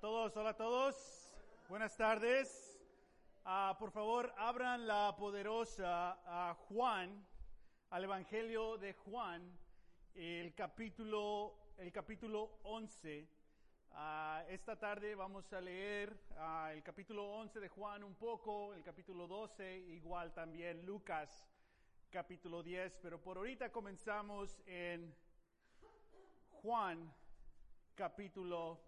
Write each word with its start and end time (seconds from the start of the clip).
todos, 0.00 0.36
hola 0.36 0.50
a 0.50 0.56
todos. 0.56 1.28
Buenas 1.68 1.96
tardes. 1.96 2.80
Ah, 3.44 3.74
por 3.80 3.90
favor, 3.90 4.32
abran 4.36 4.86
la 4.86 5.16
poderosa 5.16 6.20
a 6.24 6.54
Juan, 6.54 7.26
al 7.90 8.04
Evangelio 8.04 8.78
de 8.78 8.92
Juan, 8.92 9.58
el 10.14 10.54
capítulo, 10.54 11.74
el 11.78 11.90
capítulo 11.90 12.60
11. 12.62 13.28
Ah, 13.90 14.44
esta 14.48 14.78
tarde 14.78 15.16
vamos 15.16 15.52
a 15.52 15.60
leer 15.60 16.16
ah, 16.36 16.70
el 16.72 16.82
capítulo 16.84 17.24
11 17.32 17.58
de 17.58 17.68
Juan 17.68 18.04
un 18.04 18.14
poco, 18.14 18.74
el 18.74 18.84
capítulo 18.84 19.26
12, 19.26 19.78
igual 19.78 20.32
también 20.32 20.86
Lucas, 20.86 21.50
capítulo 22.08 22.62
10, 22.62 23.00
pero 23.02 23.20
por 23.20 23.38
ahorita 23.38 23.72
comenzamos 23.72 24.60
en 24.64 25.12
Juan, 26.62 27.12
capítulo 27.96 28.87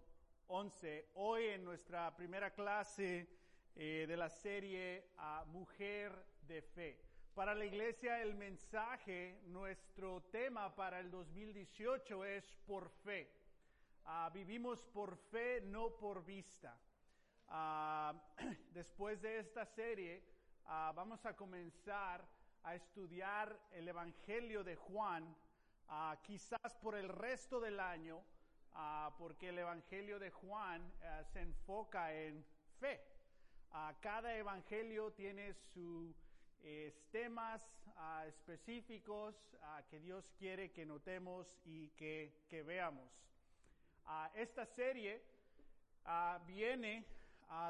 11. 0.53 1.11
Hoy 1.15 1.45
en 1.45 1.63
nuestra 1.63 2.13
primera 2.13 2.51
clase 2.53 3.25
eh, 3.73 4.05
de 4.05 4.17
la 4.17 4.27
serie 4.27 5.11
a 5.17 5.45
Mujer 5.45 6.11
de 6.41 6.61
Fe. 6.61 6.99
Para 7.33 7.55
la 7.55 7.63
iglesia 7.63 8.21
el 8.21 8.35
mensaje, 8.35 9.39
nuestro 9.45 10.23
tema 10.23 10.75
para 10.75 10.99
el 10.99 11.09
2018 11.09 12.25
es 12.25 12.53
por 12.67 12.89
fe. 12.89 13.31
Ah, 14.03 14.29
vivimos 14.33 14.83
por 14.83 15.15
fe, 15.15 15.61
no 15.61 15.91
por 15.91 16.25
vista. 16.25 16.77
Ah, 17.47 18.13
después 18.73 19.21
de 19.21 19.39
esta 19.39 19.65
serie 19.65 20.21
ah, 20.65 20.91
vamos 20.93 21.25
a 21.25 21.33
comenzar 21.33 22.27
a 22.63 22.75
estudiar 22.75 23.57
el 23.71 23.87
Evangelio 23.87 24.65
de 24.65 24.75
Juan, 24.75 25.33
quizás 26.21 26.75
por 26.81 26.95
el 26.95 27.07
resto 27.07 27.61
del 27.61 27.79
año 27.79 28.21
Ah, 28.73 29.13
porque 29.17 29.49
el 29.49 29.59
Evangelio 29.59 30.17
de 30.19 30.31
Juan 30.31 30.81
eh, 31.01 31.23
se 31.33 31.41
enfoca 31.41 32.13
en 32.13 32.43
fe. 32.79 33.01
Ah, 33.71 33.93
cada 34.01 34.35
Evangelio 34.35 35.11
tiene 35.11 35.53
sus 35.73 36.15
temas 37.11 37.61
ah, 37.97 38.25
específicos 38.27 39.35
que 39.89 39.99
Dios 39.99 40.31
quiere 40.37 40.71
que 40.71 40.85
notemos 40.85 41.57
y 41.65 41.89
que, 41.89 42.45
que 42.47 42.61
veamos. 42.61 43.09
esta 44.35 44.65
serie 44.65 45.23
viene 46.45 47.03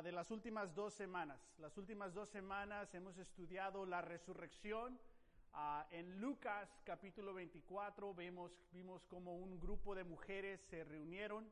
de 0.04 0.12
las 0.12 0.30
últimas 0.30 0.76
dos 0.76 0.94
semanas. 0.94 1.40
Las 1.58 1.78
últimas 1.78 2.14
dos 2.14 2.30
semanas 2.30 2.94
hemos 2.94 3.18
estudiado 3.18 3.86
la 3.86 4.02
resurrección 4.02 5.00
Ah, 5.54 5.86
en 5.92 6.22
Lucas 6.22 6.70
capítulo 6.86 7.34
24 7.34 8.14
vemos, 8.14 8.52
vimos 8.72 9.06
como 9.08 9.36
un 9.36 9.60
grupo 9.60 9.94
de 9.94 10.06
mujeres 10.06 10.62
se 10.70 10.86
reunieron, 10.86 11.44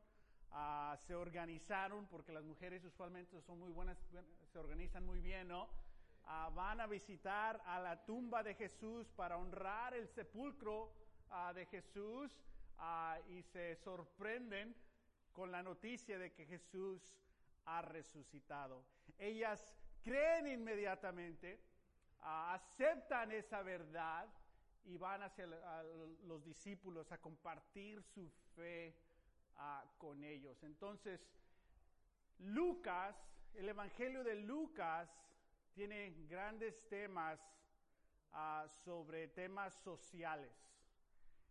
uh, 0.52 0.96
se 1.06 1.14
organizaron, 1.14 2.06
porque 2.06 2.32
las 2.32 2.44
mujeres 2.44 2.82
usualmente 2.82 3.42
son 3.42 3.58
muy 3.58 3.70
buenas, 3.70 3.98
se 4.52 4.58
organizan 4.58 5.04
muy 5.04 5.20
bien, 5.20 5.48
¿no? 5.48 5.64
Uh, 6.24 6.54
van 6.54 6.80
a 6.80 6.86
visitar 6.86 7.60
a 7.66 7.78
la 7.78 8.02
tumba 8.06 8.42
de 8.42 8.54
Jesús 8.54 9.06
para 9.10 9.36
honrar 9.36 9.92
el 9.92 10.08
sepulcro 10.08 10.92
de 11.54 11.64
Jesús 11.66 12.36
y 13.28 13.42
se 13.42 13.76
sorprenden 13.76 14.74
con 15.32 15.52
la 15.52 15.62
noticia 15.62 16.18
de 16.18 16.32
que 16.32 16.44
Jesús 16.44 17.00
ha 17.66 17.82
resucitado. 17.82 18.82
Ellas 19.16 19.76
creen 20.02 20.48
inmediatamente, 20.48 21.60
aceptan 22.22 23.32
esa 23.32 23.62
verdad 23.62 24.28
y 24.84 24.96
van 24.96 25.22
hacia 25.22 25.46
los 26.24 26.44
discípulos 26.44 27.10
a 27.12 27.18
compartir 27.18 28.02
su 28.02 28.28
fe 28.54 28.94
con 29.98 30.24
ellos. 30.24 30.62
Entonces, 30.62 31.20
Lucas, 32.38 33.16
el 33.54 33.68
Evangelio 33.68 34.24
de 34.24 34.36
Lucas 34.36 35.10
tiene 35.74 36.14
grandes 36.28 36.88
temas 36.88 37.40
sobre 38.84 39.28
temas 39.28 39.74
sociales. 39.74 40.52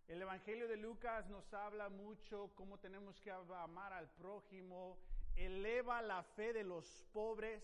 El 0.07 0.21
Evangelio 0.23 0.67
de 0.67 0.77
Lucas 0.77 1.29
nos 1.29 1.53
habla 1.53 1.89
mucho 1.89 2.51
cómo 2.55 2.79
tenemos 2.79 3.19
que 3.21 3.31
amar 3.31 3.94
al 3.94 4.09
prójimo, 4.09 4.97
eleva 5.35 6.01
la 6.01 6.23
fe 6.23 6.51
de 6.51 6.63
los 6.63 7.05
pobres, 7.13 7.63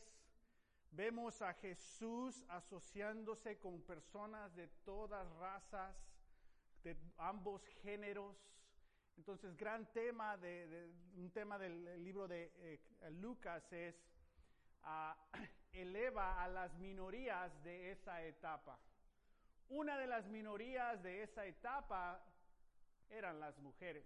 Vemos 0.95 1.41
a 1.41 1.53
Jesús 1.56 2.41
asociándose 2.47 3.57
con 3.59 3.81
personas 3.81 4.56
de 4.56 4.69
todas 4.85 5.29
razas, 5.33 5.94
de 6.83 6.95
ambos 7.17 7.66
géneros. 7.83 8.38
Entonces, 9.17 9.57
gran 9.57 9.91
tema 9.91 10.38
de, 10.38 10.89
un 11.17 11.31
tema 11.31 11.59
del 11.59 12.01
libro 12.01 12.29
de 12.29 12.50
eh, 12.59 12.79
Lucas 13.11 13.69
es 13.73 13.94
ah, 14.83 15.17
eleva 15.73 16.41
a 16.41 16.47
las 16.47 16.73
minorías 16.75 17.62
de 17.62 17.91
esa 17.91 18.23
etapa. 18.23 18.79
Una 19.67 19.97
de 19.97 20.07
las 20.07 20.27
minorías 20.27 21.03
de 21.03 21.23
esa 21.23 21.45
etapa 21.45 22.23
eran 23.09 23.41
las 23.41 23.57
mujeres. 23.59 24.06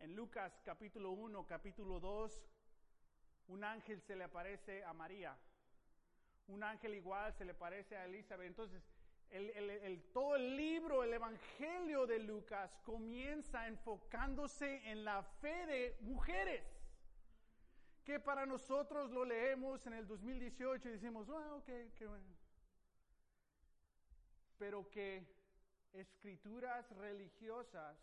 En 0.00 0.14
Lucas 0.14 0.60
capítulo 0.62 1.12
1, 1.12 1.46
capítulo 1.46 1.98
2, 1.98 2.42
un 3.48 3.64
ángel 3.64 4.00
se 4.02 4.16
le 4.16 4.24
aparece 4.24 4.84
a 4.84 4.92
María. 4.92 5.36
Un 6.48 6.62
ángel 6.62 6.94
igual 6.94 7.32
se 7.34 7.44
le 7.44 7.54
parece 7.54 7.96
a 7.96 8.04
Elizabeth. 8.04 8.46
Entonces, 8.46 8.82
todo 10.12 10.36
el 10.36 10.56
libro, 10.56 11.02
el 11.02 11.14
Evangelio 11.14 12.06
de 12.06 12.18
Lucas 12.18 12.78
comienza 12.84 13.66
enfocándose 13.66 14.90
en 14.90 15.04
la 15.04 15.22
fe 15.22 15.66
de 15.66 15.96
mujeres. 16.00 16.64
Que 18.04 18.18
para 18.18 18.44
nosotros 18.46 19.10
lo 19.10 19.24
leemos 19.24 19.86
en 19.86 19.94
el 19.94 20.06
2018 20.06 20.88
y 20.88 20.92
decimos, 20.92 21.26
wow, 21.28 21.58
ok, 21.58 21.70
qué 21.96 22.06
bueno. 22.06 22.26
Pero 24.58 24.90
que 24.90 25.24
escrituras 25.92 26.90
religiosas 26.96 27.96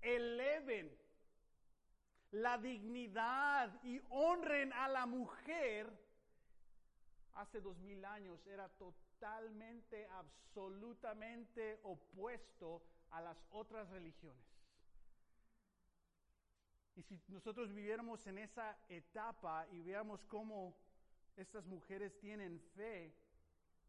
eleven 0.00 0.90
la 2.32 2.56
dignidad 2.58 3.70
y 3.84 4.00
honren 4.10 4.72
a 4.72 4.88
la 4.88 5.06
mujer, 5.06 5.86
hace 7.34 7.60
dos 7.60 7.78
mil 7.78 8.04
años 8.04 8.46
era 8.46 8.68
totalmente, 8.70 10.06
absolutamente 10.08 11.80
opuesto 11.84 12.82
a 13.10 13.20
las 13.20 13.36
otras 13.50 13.88
religiones. 13.90 14.44
Y 16.94 17.02
si 17.02 17.20
nosotros 17.28 17.72
viviéramos 17.72 18.26
en 18.26 18.38
esa 18.38 18.78
etapa 18.88 19.66
y 19.70 19.82
veamos 19.82 20.24
cómo 20.24 20.76
estas 21.36 21.66
mujeres 21.66 22.18
tienen 22.18 22.60
fe 22.74 23.14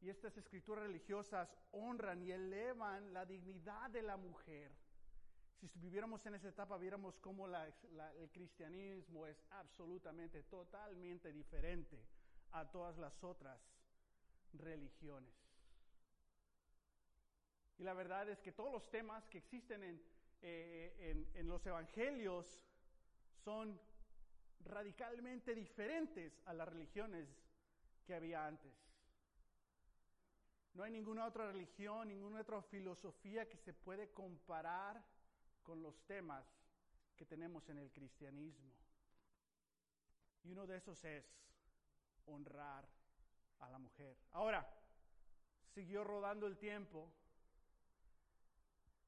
y 0.02 0.10
estas 0.10 0.38
escrituras 0.38 0.86
religiosas 0.86 1.58
honran 1.72 2.22
y 2.24 2.32
elevan 2.32 3.14
la 3.14 3.26
dignidad 3.26 3.90
de 3.90 4.02
la 4.02 4.18
mujer, 4.18 4.72
si 5.60 5.80
viviéramos 5.80 6.26
en 6.26 6.36
esa 6.36 6.50
etapa, 6.50 6.78
viéramos 6.78 7.18
cómo 7.20 7.48
el 7.48 8.32
cristianismo 8.32 9.26
es 9.26 9.46
absolutamente, 9.52 10.44
totalmente 10.44 11.32
diferente 11.32 12.06
a 12.52 12.70
todas 12.70 12.98
las 12.98 13.24
otras 13.24 13.60
religiones. 14.54 15.34
Y 17.78 17.84
la 17.84 17.94
verdad 17.94 18.30
es 18.30 18.40
que 18.42 18.52
todos 18.52 18.72
los 18.72 18.90
temas 18.90 19.28
que 19.28 19.40
existen 19.40 19.84
en, 19.84 20.02
eh, 20.42 21.28
en 21.34 21.48
los 21.48 21.66
evangelios 21.66 22.62
son 23.44 23.80
radicalmente 24.66 25.56
diferentes 25.56 26.42
a 26.46 26.54
las 26.54 26.68
religiones 26.68 27.28
que 28.06 28.14
había 28.14 28.46
antes. 28.46 28.74
No 30.74 30.84
hay 30.84 30.92
ninguna 30.92 31.26
otra 31.26 31.52
religión, 31.52 32.08
ninguna 32.08 32.42
otra 32.42 32.62
filosofía 32.64 33.48
que 33.48 33.58
se 33.58 33.74
puede 33.74 34.12
comparar 34.12 35.04
con 35.64 35.82
los 35.82 36.06
temas 36.06 36.46
que 37.16 37.26
tenemos 37.26 37.68
en 37.70 37.78
el 37.78 37.92
cristianismo. 37.92 38.72
Y 40.44 40.52
uno 40.52 40.68
de 40.68 40.78
esos 40.78 41.04
es 41.06 41.26
honrar 42.26 42.88
a 43.60 43.70
la 43.70 43.80
mujer. 43.80 44.18
Ahora, 44.32 44.68
siguió 45.74 46.04
rodando 46.04 46.48
el 46.48 46.58
tiempo 46.58 47.10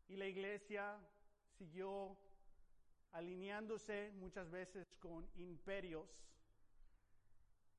y 0.08 0.16
la 0.16 0.28
iglesia 0.28 0.98
siguió 1.58 2.18
alineándose 3.12 4.12
muchas 4.16 4.50
veces 4.50 4.96
con 4.98 5.28
imperios. 5.36 6.10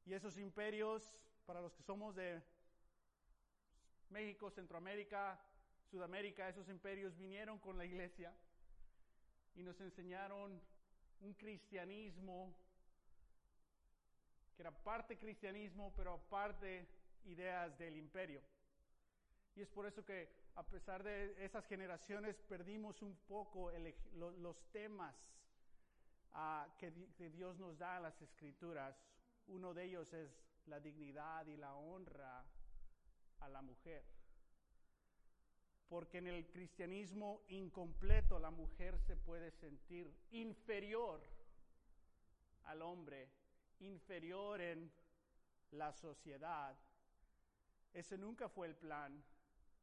Y 0.04 0.12
esos 0.12 0.38
imperios, 0.38 1.18
para 1.46 1.60
los 1.60 1.74
que 1.74 1.82
somos 1.82 2.14
de 2.14 2.42
México, 4.10 4.50
Centroamérica, 4.50 5.40
Sudamérica, 5.90 6.48
esos 6.48 6.68
imperios 6.68 7.16
vinieron 7.16 7.58
con 7.58 7.76
la 7.76 7.84
iglesia 7.84 8.32
y 9.56 9.62
nos 9.62 9.80
enseñaron 9.80 10.60
un 11.20 11.34
cristianismo 11.34 12.54
que 14.54 14.62
era 14.62 14.70
parte 14.70 15.18
cristianismo, 15.18 15.92
pero 15.96 16.14
aparte 16.14 16.88
ideas 17.24 17.76
del 17.78 17.96
imperio. 17.96 18.42
Y 19.54 19.62
es 19.62 19.68
por 19.68 19.86
eso 19.86 20.04
que 20.04 20.28
a 20.54 20.62
pesar 20.62 21.02
de 21.02 21.44
esas 21.44 21.66
generaciones 21.66 22.36
perdimos 22.42 23.02
un 23.02 23.16
poco 23.26 23.70
los 24.38 24.70
temas 24.70 25.14
ah, 26.32 26.66
que, 26.78 26.92
que 27.16 27.30
Dios 27.30 27.58
nos 27.58 27.78
da 27.78 27.96
en 27.96 28.04
las 28.04 28.20
escrituras. 28.22 28.96
Uno 29.48 29.74
de 29.74 29.84
ellos 29.84 30.12
es 30.12 30.30
la 30.66 30.80
dignidad 30.80 31.46
y 31.46 31.56
la 31.56 31.74
honra 31.74 32.44
a 33.40 33.48
la 33.48 33.62
mujer. 33.62 34.15
Porque 35.88 36.18
en 36.18 36.26
el 36.26 36.46
cristianismo 36.48 37.42
incompleto 37.48 38.38
la 38.38 38.50
mujer 38.50 38.98
se 38.98 39.16
puede 39.16 39.50
sentir 39.52 40.12
inferior 40.30 41.20
al 42.64 42.82
hombre, 42.82 43.30
inferior 43.78 44.60
en 44.60 44.90
la 45.72 45.92
sociedad. 45.92 46.76
Ese 47.92 48.18
nunca 48.18 48.48
fue 48.48 48.66
el 48.66 48.74
plan 48.74 49.22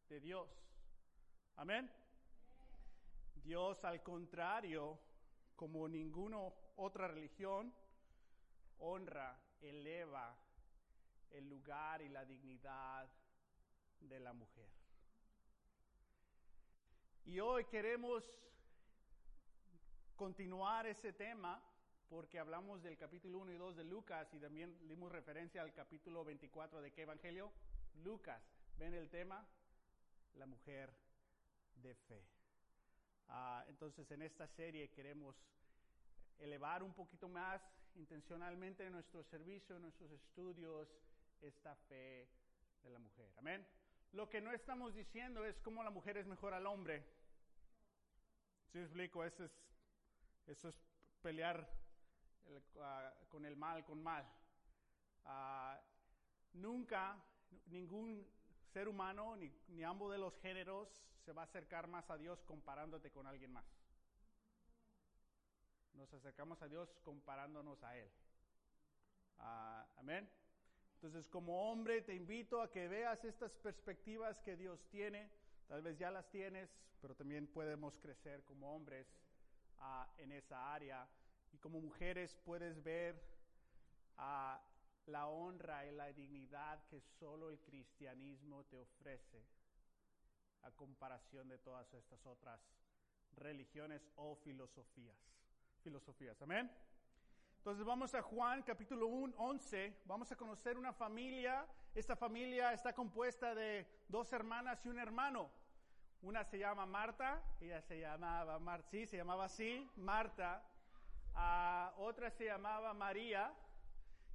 de 0.10 0.20
Dios. 0.20 0.50
Amén. 1.56 1.90
Dios, 3.36 3.84
al 3.86 4.02
contrario, 4.04 5.00
como 5.56 5.88
ninguna 5.88 6.38
otra 6.78 7.08
religión, 7.08 7.74
honra, 8.80 9.40
eleva 9.62 10.38
el 11.32 11.50
lugar 11.50 12.02
y 12.02 12.10
la 12.10 12.26
dignidad 12.26 13.10
de 14.00 14.20
la 14.20 14.34
mujer. 14.34 14.73
Y 17.26 17.40
hoy 17.40 17.64
queremos 17.66 18.30
continuar 20.16 20.86
ese 20.88 21.14
tema 21.14 21.64
porque 22.10 22.38
hablamos 22.38 22.84
del 22.84 22.98
capítulo 22.98 23.40
1 23.40 23.54
y 23.54 23.58
2 23.58 23.78
de 23.78 23.84
Lucas 23.86 24.34
y 24.34 24.40
también 24.40 24.78
dimos 24.88 25.10
referencia 25.10 25.62
al 25.62 25.74
capítulo 25.74 26.26
24 26.26 26.82
de 26.82 26.92
qué 26.92 27.04
evangelio? 27.04 27.52
Lucas. 28.04 28.44
¿Ven 28.78 28.94
el 28.94 29.10
tema? 29.10 29.48
La 30.36 30.46
mujer 30.46 30.94
de 31.76 31.96
fe. 31.96 32.26
Ah, 33.30 33.64
entonces 33.70 34.12
en 34.12 34.22
esta 34.22 34.46
serie 34.48 34.92
queremos 34.92 35.36
elevar 36.40 36.84
un 36.84 36.94
poquito 36.94 37.30
más 37.30 37.62
intencionalmente 37.96 38.86
en 38.86 38.92
nuestro 38.92 39.24
servicio, 39.24 39.78
en 39.78 39.84
nuestros 39.84 40.12
estudios, 40.12 40.90
esta 41.42 41.74
fe 41.88 42.28
de 42.84 42.90
la 42.90 43.00
mujer. 43.00 43.32
Amén. 43.38 43.66
Lo 44.14 44.30
que 44.30 44.42
no 44.42 44.52
estamos 44.52 44.94
diciendo 44.94 45.44
es 45.44 45.60
cómo 45.62 45.84
la 45.84 45.90
mujer 45.90 46.18
es 46.18 46.28
mejor 46.28 46.54
al 46.54 46.68
hombre. 46.68 47.04
Si 48.72 48.78
explico, 48.78 49.24
eso 49.24 49.44
es, 49.44 49.52
eso 50.46 50.70
es 50.70 50.76
pelear 51.24 51.68
ah, 52.80 53.12
con 53.30 53.44
el 53.44 53.56
mal, 53.56 53.84
con 53.84 54.04
mal. 54.04 54.24
Ah, 55.26 55.82
nunca 56.54 57.20
ningún 57.66 58.28
ser 58.72 58.88
humano, 58.88 59.36
ni, 59.36 59.52
ni 59.70 59.84
ambos 59.84 60.12
de 60.12 60.20
los 60.20 60.38
géneros, 60.42 60.88
se 61.26 61.34
va 61.34 61.42
a 61.42 61.46
acercar 61.46 61.88
más 61.88 62.08
a 62.12 62.18
Dios 62.18 62.44
comparándote 62.44 63.10
con 63.10 63.26
alguien 63.26 63.52
más. 63.52 63.66
Nos 65.94 66.14
acercamos 66.14 66.62
a 66.62 66.68
Dios 66.68 66.88
comparándonos 67.04 67.84
a 67.84 67.98
Él. 67.98 68.12
Ah, 69.40 69.88
amén. 69.98 70.30
Entonces, 71.04 71.28
como 71.28 71.70
hombre, 71.70 72.02
te 72.02 72.16
invito 72.16 72.62
a 72.62 72.72
que 72.72 72.88
veas 72.88 73.26
estas 73.26 73.52
perspectivas 73.58 74.40
que 74.40 74.56
Dios 74.56 74.88
tiene. 74.90 75.30
Tal 75.68 75.82
vez 75.82 75.98
ya 75.98 76.10
las 76.10 76.30
tienes, 76.30 76.74
pero 77.02 77.14
también 77.14 77.46
podemos 77.46 77.98
crecer 77.98 78.46
como 78.46 78.74
hombres 78.74 79.06
ah, 79.80 80.10
en 80.18 80.32
esa 80.32 80.74
área. 80.74 81.06
Y 81.52 81.58
como 81.58 81.82
mujeres 81.82 82.38
puedes 82.46 82.82
ver 82.82 83.22
ah, 84.16 84.64
la 85.08 85.28
honra 85.28 85.86
y 85.86 85.92
la 85.92 86.14
dignidad 86.14 86.82
que 86.88 87.02
solo 87.02 87.50
el 87.50 87.60
cristianismo 87.60 88.64
te 88.64 88.78
ofrece 88.78 89.44
a 90.62 90.72
comparación 90.72 91.50
de 91.50 91.58
todas 91.58 91.94
estas 91.94 92.26
otras 92.26 92.62
religiones 93.36 94.10
o 94.16 94.38
filosofías. 94.38 95.18
Filosofías, 95.84 96.42
amén. 96.42 96.72
Entonces 97.64 97.86
vamos 97.86 98.14
a 98.14 98.22
Juan 98.22 98.62
capítulo 98.62 99.08
11, 99.08 100.02
vamos 100.04 100.30
a 100.30 100.36
conocer 100.36 100.78
una 100.78 100.92
familia, 100.92 101.66
esta 101.96 102.14
familia 102.14 102.74
está 102.74 102.92
compuesta 102.92 103.56
de 103.56 103.88
dos 104.10 104.34
hermanas 104.34 104.86
y 104.86 104.90
un 104.90 105.00
hermano. 105.00 105.50
Una 106.24 106.44
se 106.44 106.60
llama 106.60 106.86
Marta, 106.86 107.42
ella 107.62 107.82
se 107.82 108.02
llamaba 108.02 108.60
Marta, 108.60 108.90
sí, 108.90 109.06
se 109.06 109.16
llamaba 109.16 109.46
así, 109.46 109.90
Marta. 109.96 110.62
Ah, 111.36 111.94
otra 112.00 112.30
se 112.32 112.48
llamaba 112.48 112.94
María 112.94 113.54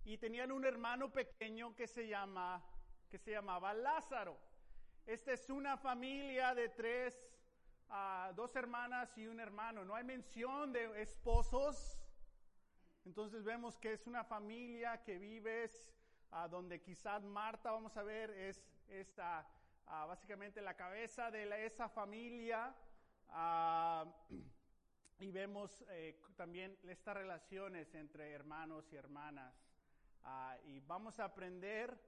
y 0.06 0.16
tenían 0.16 0.50
un 0.50 0.64
hermano 0.64 1.12
pequeño 1.12 1.76
que 1.76 1.86
se, 1.86 2.08
llama, 2.08 2.64
que 3.10 3.18
se 3.18 3.32
llamaba 3.32 3.74
Lázaro. 3.74 4.38
Esta 5.04 5.34
es 5.34 5.50
una 5.50 5.76
familia 5.76 6.54
de 6.54 6.70
tres, 6.70 7.14
uh, 7.90 8.32
dos 8.34 8.56
hermanas 8.56 9.18
y 9.18 9.26
un 9.26 9.38
hermano. 9.38 9.84
No 9.84 9.94
hay 9.94 10.04
mención 10.04 10.72
de 10.72 11.02
esposos. 11.02 11.98
Entonces 13.08 13.42
vemos 13.42 13.78
que 13.78 13.94
es 13.94 14.06
una 14.06 14.22
familia 14.22 15.02
que 15.02 15.16
vives 15.18 15.90
uh, 16.30 16.46
donde 16.46 16.82
quizás 16.82 17.24
Marta, 17.24 17.70
vamos 17.70 17.96
a 17.96 18.02
ver, 18.02 18.28
es 18.32 18.62
esta, 18.86 19.46
uh, 19.86 20.06
básicamente 20.06 20.60
la 20.60 20.74
cabeza 20.76 21.30
de 21.30 21.64
esa 21.64 21.88
familia. 21.88 22.74
y 25.20 25.30
vemos 25.30 25.82
eh, 25.88 26.20
también 26.36 26.76
estas 26.82 27.16
relaciones 27.16 27.94
entre 27.94 28.30
hermanos 28.30 28.92
y 28.92 28.96
hermanas. 28.96 29.54
Ah, 30.24 30.58
y 30.66 30.80
vamos 30.80 31.18
a 31.18 31.24
aprender 31.24 31.98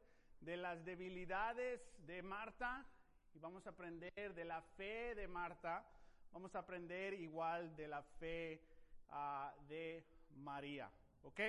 de 0.43 0.58
las 0.58 0.85
debilidades 0.85 1.81
de 2.06 2.20
Marta 2.20 2.87
y 3.32 3.38
vamos 3.38 3.67
a 3.67 3.70
aprender 3.70 4.35
de 4.35 4.44
la 4.44 4.61
fe 4.61 5.14
de 5.14 5.26
Marta. 5.26 5.82
Vamos 6.31 6.55
a 6.55 6.58
aprender 6.58 7.14
igual 7.14 7.75
de 7.75 7.88
la 7.88 8.03
fe 8.03 8.62
ah, 9.08 9.55
de 9.67 10.19
María. 10.37 10.91
¿Ok? 11.23 11.41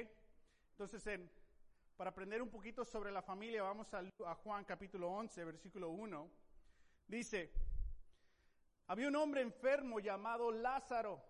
Entonces, 0.72 1.04
para 1.96 2.10
aprender 2.10 2.42
un 2.42 2.50
poquito 2.50 2.84
sobre 2.84 3.12
la 3.12 3.22
familia, 3.22 3.64
vamos 3.64 3.94
a, 3.94 4.36
Juan 4.36 4.66
capítulo 4.66 5.10
11, 5.12 5.46
versículo 5.46 5.90
1. 5.90 6.30
Dice, 7.08 7.52
había 8.88 9.08
un 9.08 9.16
hombre 9.16 9.42
enfermo 9.42 10.00
llamado 10.00 10.52
Lázaro, 10.52 11.22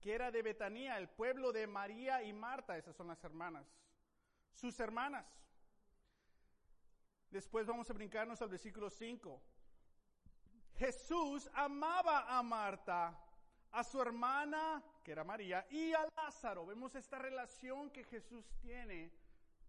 que 0.00 0.14
era 0.14 0.30
de 0.30 0.42
Betanía, 0.42 0.96
el 0.98 1.08
pueblo 1.08 1.52
de 1.52 1.66
María 1.66 2.22
y 2.22 2.32
Marta, 2.32 2.76
esas 2.76 2.94
son 2.96 3.08
las 3.08 3.22
hermanas 3.24 3.66
sus 4.58 4.78
hermanas. 4.80 5.24
Después 7.30 7.66
vamos 7.66 7.88
a 7.90 7.92
brincarnos 7.92 8.42
al 8.42 8.48
versículo 8.48 8.90
5. 8.90 9.40
Jesús 10.76 11.48
amaba 11.54 12.38
a 12.38 12.42
Marta, 12.42 13.16
a 13.70 13.84
su 13.84 14.00
hermana, 14.00 14.82
era 15.12 15.24
María, 15.24 15.66
y 15.70 15.92
a 15.92 16.06
Lázaro. 16.16 16.66
Vemos 16.66 16.94
esta 16.94 17.18
relación 17.18 17.90
que 17.90 18.04
Jesús 18.04 18.44
tiene 18.60 19.10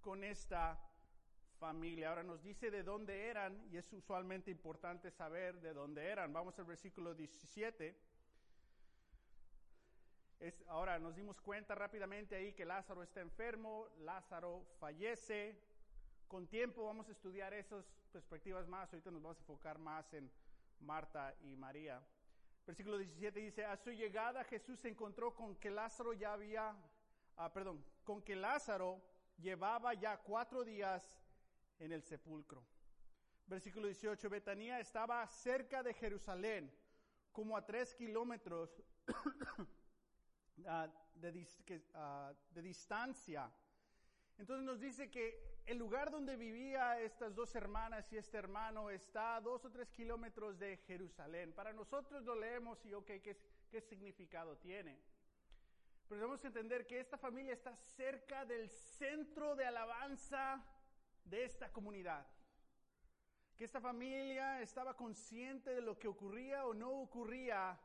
con 0.01 0.23
esta 0.23 0.79
familia. 1.59 2.09
Ahora 2.09 2.23
nos 2.23 2.41
dice 2.41 2.71
de 2.71 2.83
dónde 2.83 3.27
eran, 3.27 3.67
y 3.71 3.77
es 3.77 3.91
usualmente 3.93 4.51
importante 4.51 5.11
saber 5.11 5.59
de 5.61 5.73
dónde 5.73 6.07
eran. 6.07 6.31
Vamos 6.33 6.57
al 6.59 6.65
versículo 6.65 7.13
17 7.13 8.09
ahora 10.67 10.99
nos 10.99 11.15
dimos 11.15 11.41
cuenta 11.41 11.75
rápidamente 11.75 12.35
ahí 12.35 12.53
que 12.53 12.65
Lázaro 12.65 13.03
está 13.03 13.21
enfermo, 13.21 13.87
Lázaro 13.99 14.65
fallece. 14.79 15.59
Con 16.27 16.47
tiempo 16.47 16.85
vamos 16.85 17.09
a 17.09 17.11
estudiar 17.11 17.53
esas 17.53 17.85
perspectivas 18.11 18.67
más. 18.67 18.91
Ahorita 18.93 19.11
nos 19.11 19.21
vamos 19.21 19.37
a 19.37 19.41
enfocar 19.41 19.79
más 19.79 20.13
en 20.13 20.31
Marta 20.79 21.35
y 21.41 21.55
María. 21.55 22.01
Versículo 22.69 22.99
17 22.99 23.39
dice, 23.39 23.65
a 23.65 23.75
su 23.77 23.89
llegada 23.89 24.43
Jesús 24.43 24.79
se 24.79 24.89
encontró 24.89 25.33
con 25.33 25.55
que 25.55 25.71
Lázaro 25.71 26.13
ya 26.13 26.33
había, 26.33 26.75
ah, 27.35 27.51
perdón, 27.51 27.83
con 28.03 28.21
que 28.21 28.35
Lázaro 28.35 29.01
llevaba 29.39 29.95
ya 29.95 30.17
cuatro 30.17 30.63
días 30.63 31.03
en 31.79 31.91
el 31.91 32.03
sepulcro. 32.03 32.63
Versículo 33.47 33.87
18, 33.87 34.29
Betanía 34.29 34.79
estaba 34.79 35.25
cerca 35.25 35.81
de 35.81 35.95
Jerusalén, 35.95 36.71
como 37.31 37.57
a 37.57 37.65
tres 37.65 37.95
kilómetros 37.95 38.83
Ah, 40.67 40.87
ah, 41.95 42.33
de 42.51 42.61
distancia. 42.61 43.51
Entonces 44.37 44.63
nos 44.63 44.79
dice 44.79 45.09
que 45.09 45.58
el 45.69 45.77
lugar 45.77 46.09
donde 46.09 46.35
vivía 46.35 46.99
estas 46.99 47.35
dos 47.35 47.53
hermanas 47.53 48.11
y 48.11 48.17
este 48.17 48.39
hermano 48.39 48.89
está 48.89 49.35
a 49.35 49.41
dos 49.41 49.63
o 49.65 49.69
tres 49.69 49.91
kilómetros 49.91 50.57
de 50.57 50.77
Jerusalén. 50.77 51.53
Para 51.53 51.73
nosotros 51.73 52.23
lo 52.23 52.33
leemos 52.33 52.83
y 52.87 52.93
ok, 52.95 53.11
¿qué, 53.69 53.81
significado 53.81 54.57
tiene? 54.57 54.99
Pero 56.07 56.21
debemos 56.21 56.43
entender 56.43 56.87
que 56.87 56.99
esta 56.99 57.19
familia 57.19 57.53
está 57.53 57.75
cerca 57.75 58.45
del 58.45 58.67
centro 58.67 59.55
de 59.55 59.65
alabanza 59.65 60.65
de 61.23 61.43
esta 61.43 61.71
comunidad. 61.71 62.25
Que 63.55 63.65
esta 63.65 63.79
familia 63.79 64.63
estaba 64.63 64.95
consciente 64.95 65.69
de 65.69 65.81
lo 65.81 65.99
que 65.99 66.07
ocurría 66.07 66.65
o 66.65 66.73
no 66.73 66.89
ocurría 66.99 67.79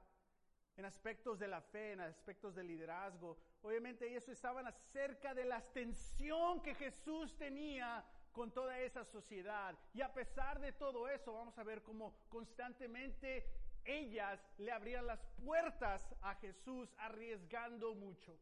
en 0.79 0.87
aspectos 0.87 1.39
de 1.39 1.49
la 1.49 1.61
fe, 1.61 1.93
en 1.93 2.01
aspectos 2.01 2.55
de 2.55 2.65
liderazgo. 2.65 3.37
Obviamente 3.65 4.07
ellos 4.07 4.29
estaban 4.29 4.67
acerca 4.67 5.33
de 5.33 5.47
la 5.47 5.63
tensión 5.73 6.61
que 6.61 6.75
Jesús 6.75 7.35
tenía 7.39 8.05
con 8.31 8.53
toda 8.53 8.79
esa 8.79 9.07
sociedad. 9.07 9.75
Y 9.95 10.03
a 10.03 10.13
pesar 10.13 10.61
de 10.61 10.73
todo 10.73 11.09
eso, 11.09 11.33
vamos 11.33 11.57
a 11.59 11.65
ver 11.65 11.83
cómo 11.83 12.15
constantemente 12.29 13.47
ellas 13.87 14.39
le 14.59 14.71
abrían 14.71 15.07
las 15.07 15.25
puertas 15.43 16.15
a 16.21 16.35
Jesús 16.35 16.93
arriesgando 16.99 17.95
mucho. 17.95 18.39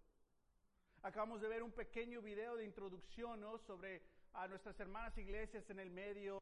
Acabamos 1.03 1.41
de 1.41 1.47
ver 1.47 1.63
un 1.63 1.71
pequeño 1.71 2.21
video 2.21 2.57
de 2.57 2.65
introducción 2.65 3.41
¿no? 3.41 3.59
sobre 3.59 4.03
a 4.33 4.49
nuestras 4.49 4.81
hermanas 4.81 5.17
iglesias 5.19 5.71
en 5.71 5.79
el 5.79 5.91
Medio 5.91 6.41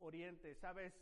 Oriente. 0.00 0.52
Sabes, 0.56 0.92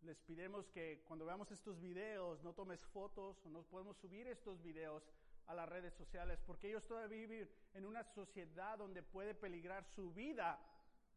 les 0.00 0.18
pidemos 0.22 0.70
que 0.70 1.02
cuando 1.06 1.26
veamos 1.26 1.50
estos 1.50 1.78
videos 1.78 2.42
no 2.42 2.54
tomes 2.54 2.80
fotos 2.86 3.36
o 3.44 3.50
no 3.50 3.64
podemos 3.64 3.98
subir 3.98 4.26
estos 4.28 4.62
videos 4.62 5.02
a 5.46 5.54
las 5.54 5.68
redes 5.68 5.94
sociales 5.94 6.38
porque 6.46 6.68
ellos 6.68 6.86
todavía 6.86 7.26
viven 7.26 7.50
en 7.74 7.84
una 7.84 8.04
sociedad 8.04 8.78
donde 8.78 9.02
puede 9.02 9.34
peligrar 9.34 9.84
su 9.94 10.12
vida 10.12 10.58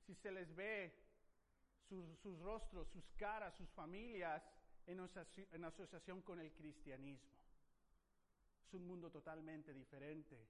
si 0.05 0.15
se 0.15 0.31
les 0.31 0.53
ve 0.55 0.93
sus, 1.87 2.39
rostros, 2.39 2.87
sus 2.89 3.09
caras, 3.17 3.55
sus 3.55 3.69
familias 3.71 4.43
en, 4.85 4.99
en 5.51 5.63
asociación 5.63 6.21
con 6.21 6.39
el 6.39 6.51
cristianismo. 6.53 7.31
Es 8.67 8.73
un 8.73 8.85
mundo 8.85 9.09
totalmente 9.09 9.73
diferente. 9.73 10.47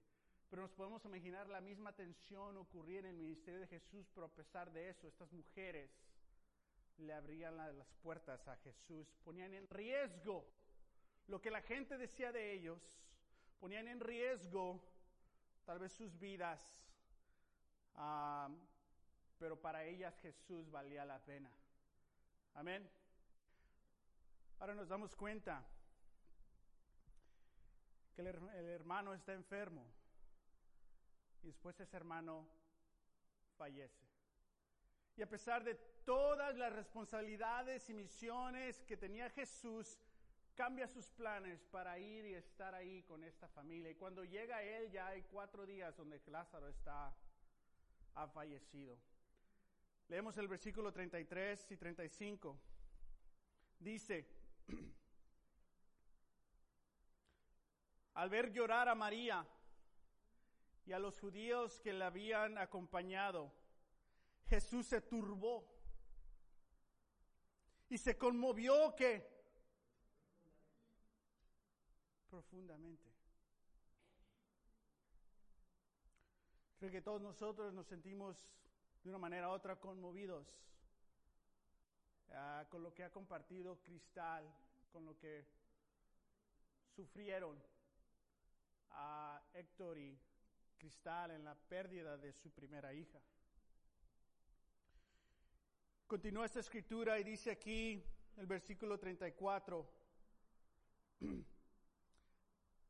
Pero 0.50 0.62
nos 0.62 0.72
podemos 0.72 1.04
imaginar 1.04 1.48
la 1.48 1.60
misma 1.60 1.92
tensión 1.92 2.56
ocurrir 2.56 3.00
en 3.00 3.06
el 3.06 3.16
ministerio 3.16 3.60
de 3.60 3.66
Jesús, 3.66 4.08
pero 4.14 4.26
a 4.26 4.34
pesar 4.34 4.72
de 4.72 4.88
eso, 4.88 5.06
estas 5.06 5.30
mujeres 5.32 5.90
le 6.96 7.12
abrían 7.12 7.56
las 7.56 7.92
puertas 8.02 8.46
a 8.48 8.56
Jesús, 8.56 9.06
ponían 9.24 9.54
en 9.54 9.68
riesgo 9.68 10.46
lo 11.28 11.40
que 11.40 11.50
la 11.50 11.60
gente 11.62 11.98
decía 11.98 12.32
de 12.32 12.52
ellos, 12.52 12.80
ponían 13.58 13.88
en 13.88 14.00
riesgo 14.00 14.82
tal 15.64 15.78
vez 15.78 15.92
sus 15.92 16.18
vidas, 16.18 16.60
pero 19.38 19.60
para 19.60 19.84
ellas 19.84 20.18
Jesús 20.20 20.70
valía 20.70 21.04
la 21.04 21.18
pena. 21.24 21.50
Amén. 22.54 22.90
Ahora 24.58 24.74
nos 24.74 24.88
damos 24.88 25.14
cuenta 25.14 25.64
que 28.14 28.22
el 28.22 28.68
hermano 28.68 29.14
está 29.14 29.32
enfermo 29.32 29.84
y 31.42 31.48
después 31.48 31.78
ese 31.78 31.96
hermano 31.96 32.48
fallece. 33.56 34.06
Y 35.16 35.22
a 35.22 35.28
pesar 35.28 35.64
de 35.64 35.74
todas 36.04 36.56
las 36.56 36.72
responsabilidades 36.72 37.88
y 37.90 37.94
misiones 37.94 38.82
que 38.84 38.96
tenía 38.96 39.30
Jesús, 39.30 39.98
cambia 40.58 40.88
sus 40.88 41.08
planes 41.12 41.64
para 41.66 42.00
ir 42.00 42.26
y 42.26 42.34
estar 42.34 42.74
ahí 42.74 43.04
con 43.04 43.22
esta 43.22 43.46
familia. 43.46 43.92
Y 43.92 43.94
cuando 43.94 44.24
llega 44.24 44.60
él 44.60 44.90
ya 44.90 45.06
hay 45.06 45.22
cuatro 45.22 45.64
días 45.64 45.96
donde 45.96 46.20
Lázaro 46.26 46.66
está, 46.66 47.14
ha 48.16 48.26
fallecido. 48.26 48.98
Leemos 50.08 50.36
el 50.36 50.48
versículo 50.48 50.90
33 50.90 51.70
y 51.70 51.76
35. 51.76 52.58
Dice, 53.78 54.28
al 58.14 58.28
ver 58.28 58.50
llorar 58.50 58.88
a 58.88 58.96
María, 58.96 59.46
y 60.86 60.92
a 60.92 60.98
los 60.98 61.20
judíos 61.20 61.78
que 61.78 61.92
le 61.92 62.04
habían 62.04 62.58
acompañado, 62.58 63.52
Jesús 64.46 64.88
se 64.88 65.02
turbó 65.02 65.72
y 67.88 67.96
se 67.96 68.18
conmovió 68.18 68.96
que 68.96 69.37
profundamente. 72.38 73.10
Creo 76.78 76.92
que 76.92 77.02
todos 77.02 77.20
nosotros 77.20 77.74
nos 77.74 77.88
sentimos 77.88 78.36
de 79.02 79.08
una 79.10 79.18
manera 79.18 79.48
u 79.48 79.52
otra 79.52 79.74
conmovidos 79.74 80.46
ah, 82.30 82.64
con 82.70 82.84
lo 82.84 82.94
que 82.94 83.02
ha 83.02 83.10
compartido 83.10 83.82
Cristal, 83.82 84.44
con 84.92 85.04
lo 85.04 85.18
que 85.18 85.44
sufrieron 86.94 87.60
a 88.90 89.42
Héctor 89.54 89.98
y 89.98 90.16
Cristal 90.78 91.32
en 91.32 91.44
la 91.44 91.56
pérdida 91.56 92.16
de 92.16 92.32
su 92.32 92.52
primera 92.52 92.94
hija. 92.94 93.20
Continúa 96.06 96.46
esta 96.46 96.60
escritura 96.60 97.18
y 97.18 97.24
dice 97.24 97.50
aquí 97.50 98.00
el 98.36 98.46
versículo 98.46 98.96
34. 98.96 99.90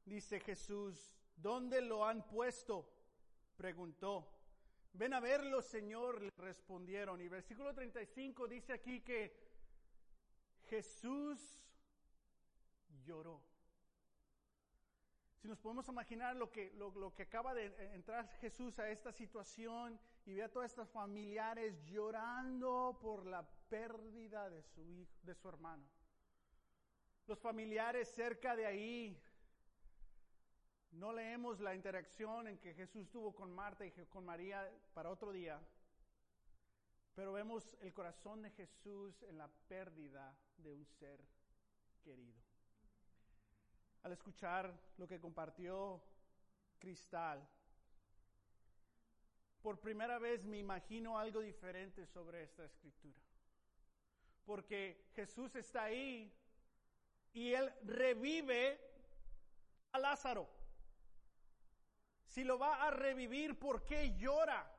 dice 0.08 0.40
Jesús, 0.40 1.16
¿dónde 1.36 1.80
lo 1.80 2.04
han 2.04 2.26
puesto? 2.26 2.88
Preguntó. 3.56 4.34
Ven 4.92 5.14
a 5.14 5.20
verlo, 5.20 5.62
Señor, 5.62 6.22
le 6.22 6.30
respondieron. 6.38 7.20
Y 7.20 7.28
versículo 7.28 7.74
35 7.74 8.48
dice 8.48 8.72
aquí 8.72 9.00
que 9.00 9.32
Jesús 10.68 11.64
lloró. 13.04 13.42
Si 15.40 15.46
nos 15.46 15.58
podemos 15.60 15.88
imaginar 15.88 16.34
lo 16.34 16.50
que, 16.50 16.72
lo, 16.72 17.14
que 17.14 17.22
acaba 17.22 17.54
de 17.54 17.66
entrar 17.94 18.28
Jesús 18.40 18.78
a 18.80 18.90
esta 18.90 19.12
situación 19.12 19.98
y 20.26 20.34
ve 20.34 20.42
a 20.42 20.50
todas 20.50 20.70
estas 20.70 20.90
familiares 20.90 21.80
llorando 21.84 22.98
por 23.00 23.24
la 23.24 23.48
pérdida 23.68 24.50
de 24.50 24.62
su 24.62 24.84
hijo, 24.90 25.12
de 25.22 25.34
su 25.36 25.48
hermano. 25.48 25.86
Los 27.26 27.38
familiares 27.38 28.08
cerca 28.08 28.56
de 28.56 28.66
ahí. 28.66 29.22
No 30.92 31.12
leemos 31.12 31.60
la 31.60 31.74
interacción 31.74 32.48
en 32.48 32.58
que 32.58 32.74
Jesús 32.74 33.10
tuvo 33.10 33.34
con 33.34 33.52
Marta 33.52 33.84
y 33.84 33.92
con 34.06 34.24
María 34.24 34.68
para 34.94 35.10
otro 35.10 35.32
día, 35.32 35.60
pero 37.14 37.32
vemos 37.32 37.76
el 37.80 37.92
corazón 37.92 38.42
de 38.42 38.50
Jesús 38.50 39.22
en 39.24 39.38
la 39.38 39.48
pérdida 39.68 40.34
de 40.56 40.72
un 40.72 40.86
ser 40.86 41.20
querido 42.02 42.48
al 44.02 44.12
escuchar 44.12 44.72
lo 44.96 45.06
que 45.06 45.20
compartió 45.20 46.02
Cristal. 46.78 47.46
Por 49.60 49.80
primera 49.80 50.18
vez 50.18 50.44
me 50.44 50.58
imagino 50.58 51.18
algo 51.18 51.40
diferente 51.40 52.06
sobre 52.06 52.44
esta 52.44 52.64
escritura. 52.64 53.20
Porque 54.46 55.10
Jesús 55.14 55.54
está 55.56 55.84
ahí 55.84 56.32
y 57.32 57.52
él 57.52 57.70
revive 57.82 58.80
a 59.92 59.98
Lázaro. 59.98 60.48
Si 62.28 62.44
lo 62.44 62.58
va 62.58 62.86
a 62.86 62.90
revivir, 62.92 63.58
¿por 63.58 63.84
qué 63.84 64.16
llora? 64.16 64.72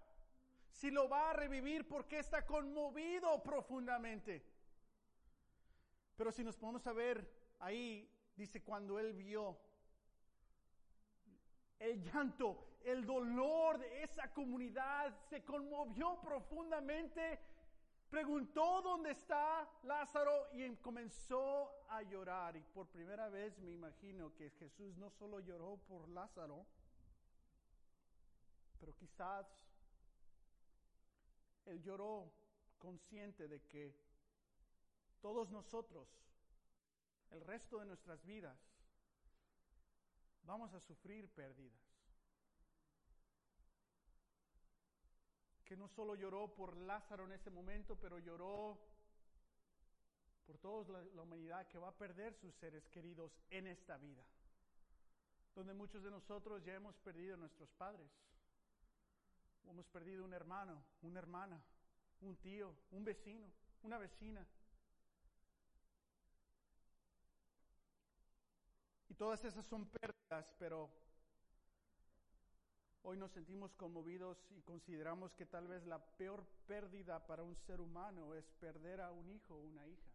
Si 0.71 0.89
lo 0.89 1.09
va 1.09 1.31
a 1.31 1.33
revivir, 1.33 1.85
¿por 1.87 2.07
qué 2.07 2.19
está 2.19 2.45
conmovido 2.45 3.43
profundamente? 3.43 4.45
Pero 6.15 6.31
si 6.31 6.43
nos 6.43 6.55
ponemos 6.55 6.87
a 6.87 6.93
ver 6.93 7.29
ahí, 7.59 8.09
Dice, 8.39 8.63
cuando 8.63 8.97
él 8.97 9.11
vio 9.15 9.59
el 11.77 12.01
llanto, 12.01 12.77
el 12.85 13.05
dolor 13.05 13.77
de 13.77 14.01
esa 14.01 14.31
comunidad, 14.31 15.13
se 15.29 15.43
conmovió 15.43 16.21
profundamente, 16.21 17.37
preguntó 18.09 18.81
dónde 18.81 19.11
está 19.11 19.69
Lázaro 19.83 20.47
y 20.53 20.73
comenzó 20.77 21.85
a 21.89 22.01
llorar. 22.01 22.55
Y 22.55 22.61
por 22.61 22.87
primera 22.87 23.27
vez 23.27 23.59
me 23.59 23.71
imagino 23.71 24.33
que 24.35 24.51
Jesús 24.51 24.95
no 24.95 25.09
solo 25.09 25.41
lloró 25.41 25.75
por 25.85 26.07
Lázaro, 26.07 26.65
pero 28.79 28.95
quizás 28.95 29.45
él 31.65 31.81
lloró 31.81 32.31
consciente 32.77 33.47
de 33.47 33.61
que 33.67 33.95
todos 35.21 35.49
nosotros 35.51 36.07
el 37.31 37.41
resto 37.41 37.79
de 37.79 37.85
nuestras 37.85 38.23
vidas 38.25 38.57
vamos 40.43 40.73
a 40.73 40.79
sufrir 40.79 41.29
pérdidas. 41.29 41.79
Que 45.63 45.77
no 45.77 45.87
solo 45.87 46.15
lloró 46.15 46.55
por 46.55 46.75
Lázaro 46.75 47.25
en 47.25 47.33
ese 47.33 47.51
momento, 47.51 47.95
pero 47.95 48.17
lloró 48.17 48.79
por 50.47 50.57
toda 50.57 51.03
la, 51.13 51.21
humanidad 51.21 51.67
que 51.67 51.77
va 51.77 51.89
a 51.89 51.97
perder 51.97 52.33
sus 52.33 52.55
seres 52.55 52.87
queridos 52.87 53.31
en 53.51 53.67
esta 53.67 53.97
vida. 53.97 54.23
Donde 55.53 55.75
muchos 55.75 56.01
de 56.01 56.09
nosotros 56.09 56.63
ya 56.63 56.73
hemos 56.73 56.97
perdido 56.97 57.35
a 57.35 57.37
nuestros 57.37 57.69
padres. 57.73 58.09
Hemos 59.67 59.87
perdido 59.87 60.23
un 60.23 60.33
hermano, 60.33 60.81
una 61.01 61.19
hermana, 61.19 61.61
un 62.21 62.37
tío, 62.37 62.73
un 62.91 63.03
vecino, 63.03 63.51
una 63.83 63.97
vecina. 63.97 64.47
todas 69.19 69.43
esas 69.43 69.65
son 69.65 69.85
pérdidas, 69.85 70.49
pero 70.57 70.89
hoy 73.01 73.17
nos 73.17 73.31
sentimos 73.31 73.73
conmovidos 73.73 74.47
y 74.51 74.61
consideramos 74.61 75.33
que 75.33 75.45
tal 75.45 75.67
vez 75.67 75.85
la 75.85 75.99
peor 76.15 76.47
pérdida 76.65 77.27
para 77.27 77.43
un 77.43 77.57
ser 77.57 77.81
humano 77.81 78.33
es 78.33 78.49
perder 78.61 79.01
a 79.01 79.11
un 79.11 79.29
hijo 79.29 79.55
o 79.55 79.59
una 79.59 79.85
hija. 79.85 80.09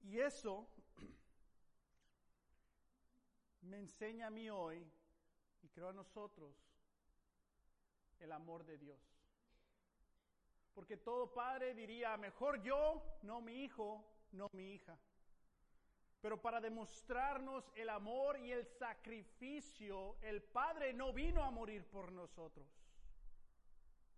Y 0.00 0.18
eso 0.18 0.66
me 3.60 3.76
enseña 3.76 4.28
a 4.28 4.30
mí 4.30 4.48
hoy, 4.48 4.82
y 5.64 5.68
creo 5.70 5.88
a 5.88 5.92
nosotros, 5.92 6.54
el 8.18 8.30
amor 8.32 8.64
de 8.64 8.76
Dios. 8.76 9.00
Porque 10.74 10.98
todo 10.98 11.32
padre 11.32 11.74
diría, 11.74 12.16
mejor 12.16 12.62
yo, 12.62 13.02
no 13.22 13.40
mi 13.40 13.64
hijo, 13.64 14.04
no 14.32 14.50
mi 14.52 14.74
hija. 14.74 14.98
Pero 16.20 16.40
para 16.40 16.60
demostrarnos 16.60 17.70
el 17.74 17.88
amor 17.88 18.38
y 18.38 18.50
el 18.50 18.66
sacrificio, 18.66 20.16
el 20.22 20.42
Padre 20.42 20.94
no 20.94 21.12
vino 21.12 21.42
a 21.42 21.50
morir 21.50 21.84
por 21.84 22.10
nosotros. 22.10 22.66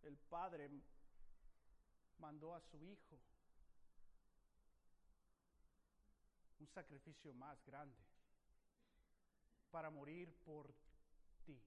El 0.04 0.16
Padre 0.16 0.70
mandó 2.18 2.54
a 2.54 2.60
su 2.60 2.80
Hijo. 2.84 3.18
Un 6.60 6.68
sacrificio 6.68 7.34
más 7.34 7.60
grande 7.64 8.06
para 9.72 9.90
morir 9.90 10.32
por 10.44 10.72
ti. 11.44 11.60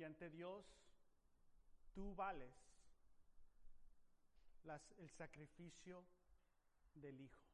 Y 0.00 0.04
ante 0.04 0.30
Dios, 0.30 0.64
tú 1.92 2.14
vales 2.14 2.54
el 4.96 5.10
sacrificio 5.10 6.02
del 6.94 7.20
Hijo. 7.20 7.44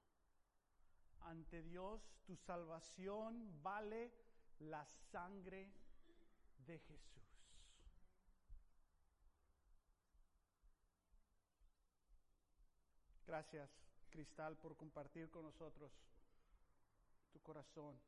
Ante 1.23 1.61
Dios, 1.65 2.01
tu 2.25 2.37
salvación 2.37 3.61
vale 3.65 4.13
la 4.61 4.87
sangre 5.11 5.73
de 6.69 6.79
Jesús. 6.79 7.27
Gracias, 13.27 13.69
Cristal, 14.09 14.57
por 14.57 14.77
compartir 14.77 15.29
con 15.31 15.43
nosotros 15.43 15.91
tu 17.33 17.41
corazón. 17.43 18.01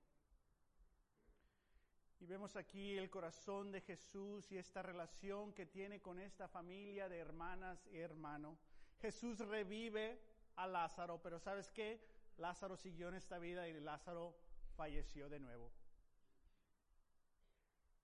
Y 2.21 2.27
vemos 2.27 2.57
aquí 2.57 2.97
el 2.97 3.11
corazón 3.11 3.71
de 3.71 3.81
Jesús 3.81 4.51
y 4.51 4.59
esta 4.59 4.83
relación 4.83 5.53
que 5.53 5.67
tiene 5.67 6.01
con 6.01 6.19
esta 6.19 6.49
familia 6.49 7.09
de 7.09 7.19
hermanas 7.19 7.87
y 7.93 7.99
hermanos. 7.99 8.59
Jesús 9.01 9.39
revive 9.39 10.21
a 10.57 10.67
Lázaro, 10.67 11.23
pero 11.23 11.39
¿sabes 11.39 11.71
qué? 11.71 12.01
Lázaro 12.39 12.77
siguió 12.77 13.09
en 13.09 13.15
esta 13.15 13.39
vida 13.39 13.69
y 13.69 13.81
Lázaro 13.81 14.37
falleció 14.77 15.29
de 15.29 15.39
nuevo. 15.39 15.71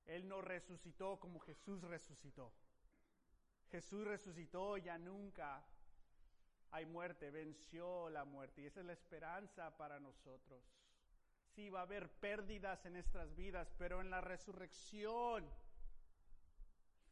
Él 0.06 0.28
no 0.28 0.40
resucitó 0.40 1.18
como 1.18 1.40
Jesús 1.40 1.82
resucitó. 1.82 2.52
Jesús 3.70 4.04
resucitó, 4.04 4.76
ya 4.76 4.98
nunca 4.98 5.64
hay 6.70 6.86
muerte, 6.86 7.30
venció 7.30 8.08
la 8.10 8.24
muerte 8.24 8.62
y 8.62 8.66
esa 8.66 8.80
es 8.80 8.86
la 8.86 8.92
esperanza 8.92 9.76
para 9.76 9.98
nosotros. 9.98 10.62
Sí, 11.54 11.70
va 11.70 11.80
a 11.80 11.82
haber 11.82 12.10
pérdidas 12.10 12.84
en 12.84 12.94
nuestras 12.94 13.32
vidas, 13.36 13.72
pero 13.78 14.00
en 14.00 14.10
la 14.10 14.20
resurrección, 14.20 15.48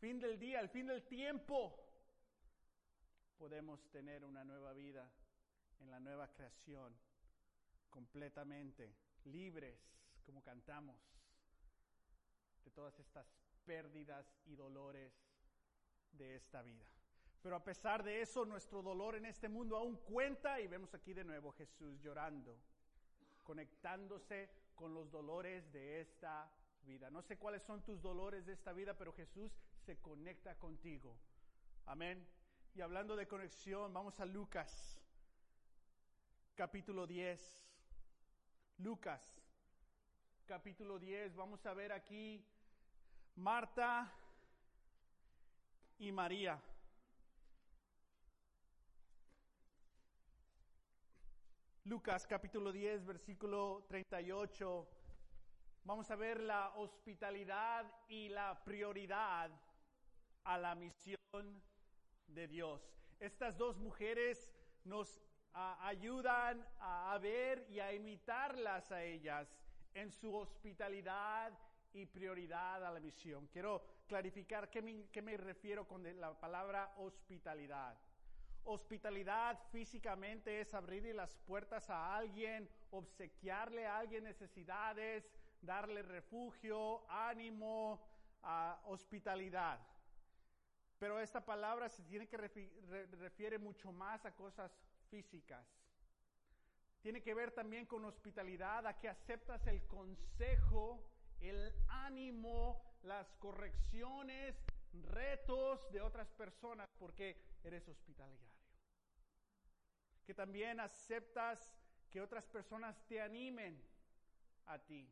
fin 0.01 0.19
del 0.19 0.37
día, 0.37 0.59
el 0.59 0.69
fin 0.69 0.89
del 0.89 1.07
tiempo, 1.07 1.79
podemos 3.39 3.89
tener 3.93 4.25
una 4.25 4.43
nueva 4.43 4.73
vida 4.73 5.09
en 5.79 5.93
la 5.93 6.01
nueva 6.01 6.27
creación, 6.33 6.93
completamente 7.89 8.97
libres, 9.27 9.79
como 10.25 10.43
cantamos, 10.43 11.01
de 12.65 12.71
todas 12.73 12.99
estas 12.99 13.27
pérdidas 13.65 14.27
y 14.47 14.57
dolores 14.57 15.13
de 16.11 16.35
esta 16.35 16.63
vida. 16.63 16.85
Pero 17.43 17.55
a 17.55 17.63
pesar 17.63 18.03
de 18.03 18.23
eso, 18.23 18.45
nuestro 18.45 18.83
dolor 18.83 19.15
en 19.15 19.27
este 19.27 19.49
mundo 19.49 19.77
aún 19.77 19.99
cuenta 19.99 20.61
y 20.61 20.67
vemos 20.67 20.93
aquí 20.95 21.13
de 21.13 21.23
nuevo 21.23 21.53
Jesús 21.53 22.01
llorando, 22.01 22.59
conectándose 23.43 24.51
con 24.75 24.95
los 24.95 25.11
dolores 25.11 25.71
de 25.73 26.01
esta 26.01 26.51
vida. 26.85 27.11
No 27.11 27.23
sé 27.23 27.39
cuáles 27.39 27.63
son 27.63 27.83
tus 27.83 28.01
dolores 28.03 28.47
de 28.47 28.53
esta 28.53 28.73
vida, 28.73 28.95
pero 28.95 29.13
Jesús 29.13 29.53
se 29.85 29.99
conecta 30.01 30.59
contigo. 30.59 31.17
Amén. 31.87 32.27
Y 32.75 32.81
hablando 32.81 33.17
de 33.17 33.27
conexión, 33.27 33.93
vamos 33.93 34.19
a 34.21 34.25
Lucas, 34.25 34.99
capítulo 36.55 37.07
10. 37.07 37.63
Lucas, 38.79 39.21
capítulo 40.47 40.99
10. 40.99 41.37
Vamos 41.37 41.65
a 41.67 41.75
ver 41.75 41.93
aquí 41.93 42.45
Marta 43.37 44.13
y 45.99 46.11
María. 46.11 46.61
Lucas 51.85 52.29
capítulo 52.29 52.71
10, 52.71 53.05
versículo 53.05 53.85
38. 53.89 54.89
Vamos 55.83 56.09
a 56.13 56.15
ver 56.15 56.39
la 56.39 56.71
hospitalidad 56.77 57.85
y 58.07 58.29
la 58.29 58.63
prioridad 58.63 59.51
a 60.45 60.59
la 60.59 60.77
misión 60.77 61.61
de 62.29 62.47
Dios. 62.47 62.89
Estas 63.19 63.59
dos 63.59 63.79
mujeres 63.79 64.49
nos 64.85 65.21
ayudan 65.55 66.65
a, 66.79 67.19
ver 67.21 67.67
y 67.69 67.81
a 67.81 67.93
imitarlas 67.93 68.93
a 68.93 69.03
ellas 69.03 69.53
en 69.93 70.13
su 70.13 70.33
hospitalidad 70.37 71.53
y 71.93 72.07
prioridad 72.07 72.87
a 72.87 72.93
la 72.93 73.01
misión. 73.01 73.49
Quiero 73.49 73.83
clarificar 74.07 74.71
qué 74.71 74.81
me, 74.83 75.09
qué 75.11 75.21
me 75.21 75.37
refiero 75.37 75.89
con 75.89 76.05
la 76.21 76.39
palabra 76.39 76.95
hospitalidad. 76.99 77.99
Hospitalidad 78.65 79.59
físicamente 79.71 80.61
es 80.61 80.73
abrirle 80.73 81.13
las 81.13 81.37
puertas 81.39 81.91
a 81.91 82.17
alguien, 82.17 82.69
obsequiarle 82.91 83.87
a 83.87 83.99
alguien 83.99 84.25
necesidades, 84.25 85.29
darle 85.61 86.03
refugio, 86.03 87.05
ánimo, 87.11 88.01
hospitalidad. 88.85 89.81
Pero 90.99 91.19
esta 91.19 91.45
palabra 91.45 91.89
se 91.89 92.03
tiene 92.05 92.29
que 92.29 92.37
refiere 92.37 93.59
mucho 93.59 93.91
más 93.91 94.25
a 94.25 94.35
cosas 94.35 94.73
físicas. 95.11 95.67
Tiene 97.01 97.21
que 97.21 97.35
ver 97.35 97.51
también 97.51 97.87
con 97.87 98.05
hospitalidad, 98.05 98.87
a 98.87 99.01
que 99.01 99.09
aceptas 99.09 99.67
el 99.67 99.85
consejo, 99.89 101.05
el 101.41 101.75
ánimo, 101.89 102.81
las 103.03 103.35
correcciones, 103.41 104.55
retos 104.93 105.91
de 105.91 106.01
otras 106.01 106.31
personas 106.31 106.89
porque 106.99 107.37
eres 107.65 107.89
hospitalario. 107.89 108.52
Que 110.25 110.35
también 110.35 110.81
aceptas 110.81 111.75
que 112.11 112.21
otras 112.21 112.47
personas 112.47 113.03
te 113.07 113.21
animen 113.21 113.83
a 114.67 114.79
ti 114.79 115.09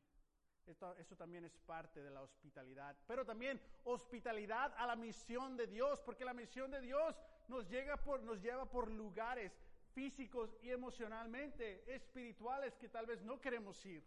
eso 0.98 1.16
también 1.16 1.44
es 1.44 1.56
parte 1.58 2.02
de 2.02 2.10
la 2.10 2.22
hospitalidad. 2.22 2.96
Pero 3.06 3.24
también 3.24 3.60
hospitalidad 3.84 4.72
a 4.76 4.86
la 4.86 4.96
misión 4.96 5.56
de 5.56 5.66
Dios, 5.66 6.00
porque 6.00 6.24
la 6.24 6.34
misión 6.34 6.70
de 6.70 6.80
Dios 6.80 7.16
nos, 7.48 7.68
llega 7.68 7.96
por, 7.96 8.22
nos 8.22 8.40
lleva 8.40 8.70
por 8.70 8.90
lugares 8.90 9.52
físicos 9.92 10.56
y 10.62 10.70
emocionalmente 10.70 11.92
espirituales 11.92 12.76
que 12.76 12.88
tal 12.88 13.06
vez 13.06 13.22
no 13.22 13.40
queremos 13.40 13.84
ir. 13.86 14.04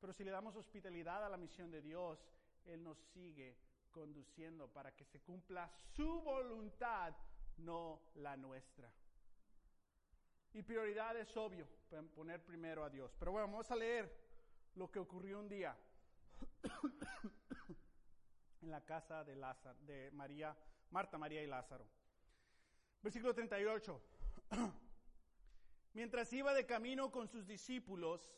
Pero 0.00 0.12
si 0.12 0.24
le 0.24 0.30
damos 0.30 0.56
hospitalidad 0.56 1.24
a 1.24 1.28
la 1.28 1.36
misión 1.36 1.70
de 1.70 1.80
Dios, 1.80 2.18
Él 2.64 2.82
nos 2.82 2.98
sigue 2.98 3.56
conduciendo 3.90 4.68
para 4.68 4.94
que 4.94 5.04
se 5.04 5.20
cumpla 5.20 5.70
su 5.94 6.20
voluntad, 6.20 7.14
no 7.58 8.02
la 8.16 8.36
nuestra. 8.36 8.92
Y 10.56 10.62
prioridad 10.62 11.14
es 11.18 11.36
obvio, 11.36 11.68
poner 12.14 12.42
primero 12.42 12.82
a 12.82 12.88
Dios. 12.88 13.14
Pero 13.18 13.30
bueno, 13.30 13.46
vamos 13.46 13.70
a 13.70 13.76
leer 13.76 14.10
lo 14.76 14.90
que 14.90 14.98
ocurrió 14.98 15.38
un 15.38 15.50
día 15.50 15.76
en 18.62 18.70
la 18.70 18.82
casa 18.82 19.22
de 19.22 19.36
Lázaro, 19.36 19.78
de 19.82 20.10
María, 20.12 20.56
Marta, 20.92 21.18
María 21.18 21.42
y 21.42 21.46
Lázaro. 21.46 21.86
Versículo 23.02 23.34
38. 23.34 24.00
Mientras 25.92 26.32
iba 26.32 26.54
de 26.54 26.64
camino 26.64 27.12
con 27.12 27.28
sus 27.28 27.46
discípulos, 27.46 28.32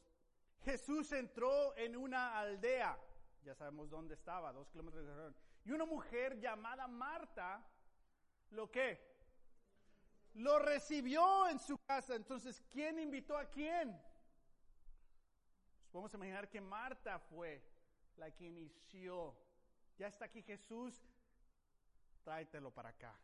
Jesús 0.65 1.13
entró 1.13 1.77
en 1.77 1.97
una 1.97 2.37
aldea, 2.37 2.99
ya 3.45 3.55
sabemos 3.55 3.91
dónde 3.91 4.15
estaba, 4.15 4.53
dos 4.53 4.69
kilómetros 4.71 5.07
de 5.07 5.13
Jerón, 5.13 5.37
y 5.65 5.71
una 5.71 5.85
mujer 5.85 6.41
llamada 6.41 6.89
Marta, 6.89 7.65
¿lo 8.51 8.69
qué? 8.73 9.08
Lo 10.39 10.61
recibió 10.61 11.49
en 11.49 11.59
su 11.59 11.79
casa. 11.79 12.15
Entonces, 12.15 12.63
¿quién 12.71 13.01
invitó 13.01 13.37
a 13.37 13.51
quién? 13.51 14.01
Podemos 15.91 16.15
imaginar 16.15 16.49
que 16.49 16.61
Marta 16.61 17.19
fue 17.19 17.61
la 18.17 18.31
que 18.31 18.45
inició. 18.45 19.37
Ya 19.97 20.07
está 20.07 20.27
aquí 20.27 20.43
Jesús, 20.43 20.95
tráetelo 22.23 22.71
para 22.71 22.91
acá. 22.91 23.19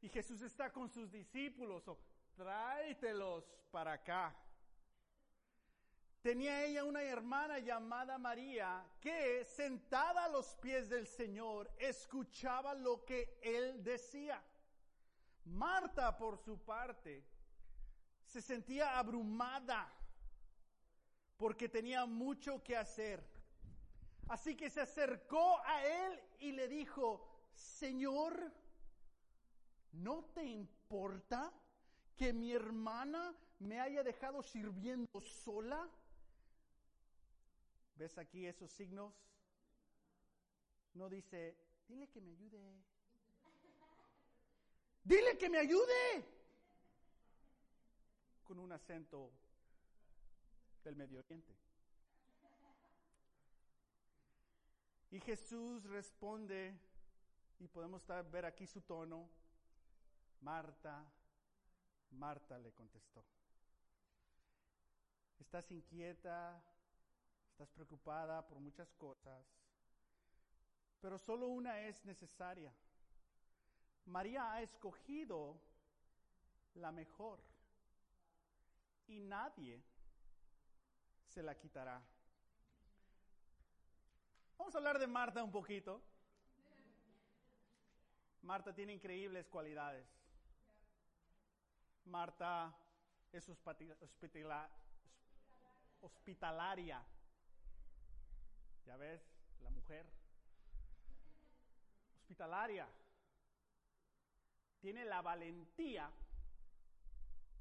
Y 0.00 0.08
Jesús 0.08 0.42
está 0.42 0.72
con 0.72 0.90
sus 0.90 1.12
discípulos, 1.12 1.86
o 1.86 1.96
tráetelos 2.34 3.44
para 3.70 3.92
acá. 3.92 4.34
Tenía 6.20 6.64
ella 6.64 6.82
una 6.82 7.02
hermana 7.04 7.60
llamada 7.60 8.18
María 8.18 8.84
que 9.00 9.44
sentada 9.44 10.24
a 10.24 10.28
los 10.28 10.56
pies 10.56 10.88
del 10.88 11.06
Señor 11.06 11.70
escuchaba 11.78 12.74
lo 12.74 13.04
que 13.04 13.38
él 13.40 13.84
decía. 13.84 14.42
Marta, 15.44 16.16
por 16.16 16.38
su 16.38 16.58
parte, 16.58 17.24
se 18.26 18.40
sentía 18.40 18.98
abrumada 18.98 19.92
porque 21.36 21.68
tenía 21.68 22.06
mucho 22.06 22.62
que 22.62 22.76
hacer. 22.76 23.22
Así 24.28 24.56
que 24.56 24.70
se 24.70 24.80
acercó 24.80 25.58
a 25.64 25.84
él 25.84 26.20
y 26.38 26.52
le 26.52 26.68
dijo, 26.68 27.28
Señor, 27.52 28.52
¿no 29.92 30.24
te 30.26 30.44
importa 30.44 31.52
que 32.16 32.32
mi 32.32 32.52
hermana 32.52 33.34
me 33.58 33.80
haya 33.80 34.02
dejado 34.02 34.42
sirviendo 34.42 35.20
sola? 35.20 35.90
¿Ves 37.96 38.16
aquí 38.18 38.46
esos 38.46 38.70
signos? 38.70 39.12
No 40.94 41.08
dice, 41.08 41.56
dile 41.88 42.08
que 42.08 42.20
me 42.20 42.30
ayude. 42.30 42.82
Dile 45.04 45.36
que 45.36 45.48
me 45.48 45.58
ayude. 45.58 46.24
Con 48.44 48.58
un 48.58 48.72
acento 48.72 49.32
del 50.84 50.96
Medio 50.96 51.20
Oriente. 51.20 51.54
Y 55.10 55.20
Jesús 55.20 55.84
responde, 55.84 56.74
y 57.58 57.68
podemos 57.68 58.02
ver 58.30 58.46
aquí 58.46 58.66
su 58.66 58.80
tono, 58.80 59.28
Marta, 60.40 61.04
Marta 62.12 62.58
le 62.58 62.72
contestó. 62.72 63.22
Estás 65.38 65.70
inquieta, 65.70 66.64
estás 67.50 67.70
preocupada 67.70 68.46
por 68.46 68.58
muchas 68.58 68.90
cosas, 68.94 69.46
pero 71.00 71.18
solo 71.18 71.48
una 71.48 71.80
es 71.80 72.04
necesaria. 72.06 72.72
María 74.06 74.52
ha 74.52 74.62
escogido 74.62 75.56
la 76.74 76.92
mejor 76.92 77.40
y 79.08 79.20
nadie 79.20 79.82
se 81.26 81.42
la 81.42 81.58
quitará. 81.58 82.02
Vamos 84.58 84.74
a 84.74 84.78
hablar 84.78 84.98
de 84.98 85.06
Marta 85.06 85.42
un 85.42 85.50
poquito. 85.50 86.02
Marta 88.42 88.74
tiene 88.74 88.92
increíbles 88.92 89.48
cualidades. 89.48 90.06
Marta 92.04 92.74
es 93.32 93.48
hospitalaria. 96.00 97.02
Ya 98.84 98.96
ves, 98.96 99.22
la 99.60 99.70
mujer. 99.70 100.06
Hospitalaria. 102.20 102.88
Tiene 104.82 105.04
la 105.04 105.22
valentía 105.22 106.10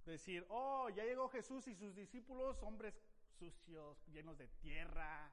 de 0.05 0.13
decir, 0.13 0.43
oh, 0.49 0.89
ya 0.89 1.05
llegó 1.05 1.29
Jesús 1.29 1.67
y 1.67 1.75
sus 1.75 1.93
discípulos, 1.93 2.57
hombres 2.63 2.99
sucios, 3.37 4.03
llenos 4.07 4.39
de 4.39 4.47
tierra, 4.47 5.31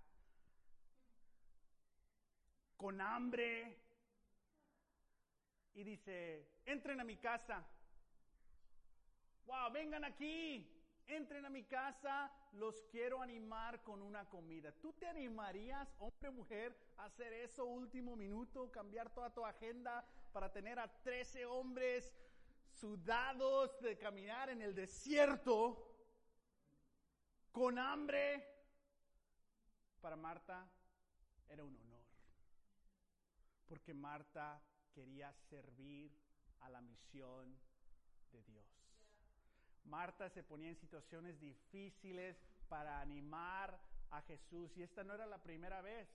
con 2.77 3.01
hambre. 3.01 3.75
Y 5.73 5.83
dice, 5.83 6.47
entren 6.67 7.01
a 7.01 7.05
mi 7.05 7.17
casa. 7.17 7.65
Wow, 9.47 9.73
vengan 9.73 10.05
aquí, 10.05 10.71
entren 11.07 11.47
a 11.47 11.49
mi 11.49 11.65
casa, 11.65 12.31
los 12.53 12.83
quiero 12.91 13.23
animar 13.23 13.83
con 13.83 14.03
una 14.03 14.29
comida. 14.29 14.73
¿Tú 14.73 14.93
te 14.93 15.07
animarías, 15.07 15.89
hombre 16.01 16.31
mujer, 16.31 16.77
a 16.99 17.07
hacer 17.07 17.33
eso 17.33 17.65
último 17.65 18.15
minuto, 18.15 18.71
cambiar 18.71 19.09
toda 19.15 19.33
tu 19.33 19.47
agenda 19.47 20.05
para 20.39 20.53
tener 20.53 20.79
a 20.79 20.87
13 20.87 21.47
hombres 21.47 22.17
sudados 22.71 23.77
de 23.81 23.99
caminar 23.99 24.49
en 24.51 24.63
el 24.63 24.73
desierto 24.73 25.97
con 27.51 27.77
hambre? 27.77 28.47
Para 30.01 30.15
Marta 30.15 30.65
era 31.49 31.65
un 31.65 31.77
honor 31.77 32.07
porque 33.67 33.93
Marta 33.93 34.63
quería 34.93 35.33
servir 35.33 36.17
a 36.61 36.71
la 36.71 36.83
misión 36.83 37.59
de 38.31 38.41
Dios. 38.45 38.65
Marta 39.87 40.31
se 40.31 40.45
ponía 40.45 40.69
en 40.69 40.77
situaciones 40.77 41.41
difíciles 41.41 42.41
para 42.69 43.01
animar 43.01 43.77
a 44.11 44.23
Jesús 44.23 44.77
y 44.77 44.85
esta 44.85 45.03
no 45.03 45.15
era 45.15 45.27
la 45.27 45.43
primera 45.43 45.83
vez. 45.83 46.09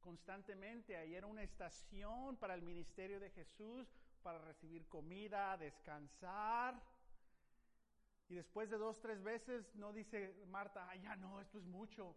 Constantemente 0.00 0.96
ahí 0.96 1.14
era 1.14 1.26
una 1.26 1.42
estación 1.42 2.36
para 2.36 2.54
el 2.54 2.62
ministerio 2.62 3.20
de 3.20 3.30
Jesús, 3.30 3.88
para 4.22 4.38
recibir 4.38 4.86
comida, 4.88 5.56
descansar. 5.56 6.80
Y 8.28 8.34
después 8.34 8.70
de 8.70 8.78
dos, 8.78 9.00
tres 9.00 9.22
veces 9.22 9.74
no 9.74 9.92
dice 9.92 10.34
Marta, 10.48 10.94
ya 10.96 11.16
no, 11.16 11.40
esto 11.40 11.58
es 11.58 11.64
mucho. 11.64 12.16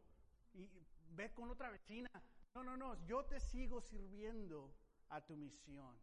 Y 0.54 0.70
ve 1.12 1.34
con 1.34 1.50
otra 1.50 1.70
vecina, 1.70 2.10
no, 2.56 2.64
no, 2.64 2.76
no, 2.76 3.06
yo 3.06 3.26
te 3.26 3.40
sigo 3.40 3.82
sirviendo 3.82 4.74
a 5.10 5.22
tu 5.22 5.36
misión. 5.36 5.98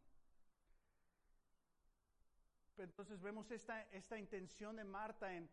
Entonces 2.78 3.20
vemos 3.20 3.50
esta, 3.50 3.82
esta 3.90 4.18
intención 4.18 4.76
de 4.76 4.84
Marta 4.84 5.34
en 5.34 5.50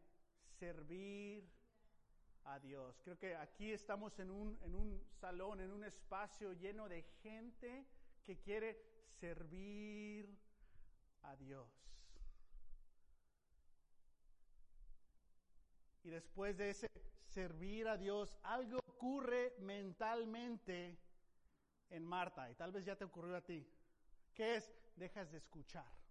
servir 0.59 1.49
a 2.45 2.59
Dios. 2.59 2.99
Creo 3.03 3.17
que 3.17 3.35
aquí 3.35 3.71
estamos 3.71 4.17
en 4.19 4.31
un, 4.31 4.57
en 4.63 4.75
un 4.75 5.01
salón, 5.19 5.59
en 5.59 5.71
un 5.71 5.83
espacio 5.83 6.53
lleno 6.53 6.87
de 6.87 7.03
gente 7.21 7.85
que 8.23 8.37
quiere 8.39 8.79
servir 9.19 10.37
a 11.23 11.35
Dios. 11.35 11.69
Y 16.03 16.09
después 16.09 16.57
de 16.57 16.69
ese 16.69 16.87
servir 17.29 17.87
a 17.87 17.97
Dios, 17.97 18.37
algo 18.43 18.79
ocurre 18.85 19.55
mentalmente 19.59 20.97
en 21.89 22.05
Marta, 22.05 22.49
y 22.49 22.55
tal 22.55 22.71
vez 22.71 22.85
ya 22.85 22.95
te 22.95 23.05
ocurrió 23.05 23.35
a 23.35 23.41
ti, 23.41 23.67
que 24.33 24.55
es, 24.55 24.71
dejas 24.95 25.31
de 25.31 25.37
escuchar. 25.37 26.04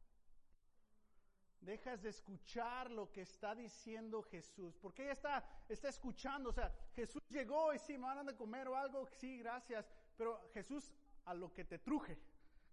Dejas 1.64 2.02
de 2.02 2.10
escuchar 2.10 2.90
lo 2.90 3.10
que 3.10 3.22
está 3.22 3.54
diciendo 3.54 4.22
Jesús, 4.22 4.76
porque 4.76 5.04
ella 5.04 5.12
está, 5.12 5.42
está 5.66 5.88
escuchando, 5.88 6.50
o 6.50 6.52
sea, 6.52 6.70
Jesús 6.94 7.22
llegó 7.30 7.72
y 7.72 7.78
sí, 7.78 7.96
me 7.96 8.04
van 8.04 8.28
a 8.28 8.36
comer 8.36 8.68
o 8.68 8.76
algo, 8.76 9.06
sí, 9.06 9.38
gracias, 9.38 9.90
pero 10.14 10.50
Jesús 10.52 10.92
a 11.24 11.32
lo 11.32 11.54
que 11.54 11.64
te 11.64 11.78
truje, 11.78 12.18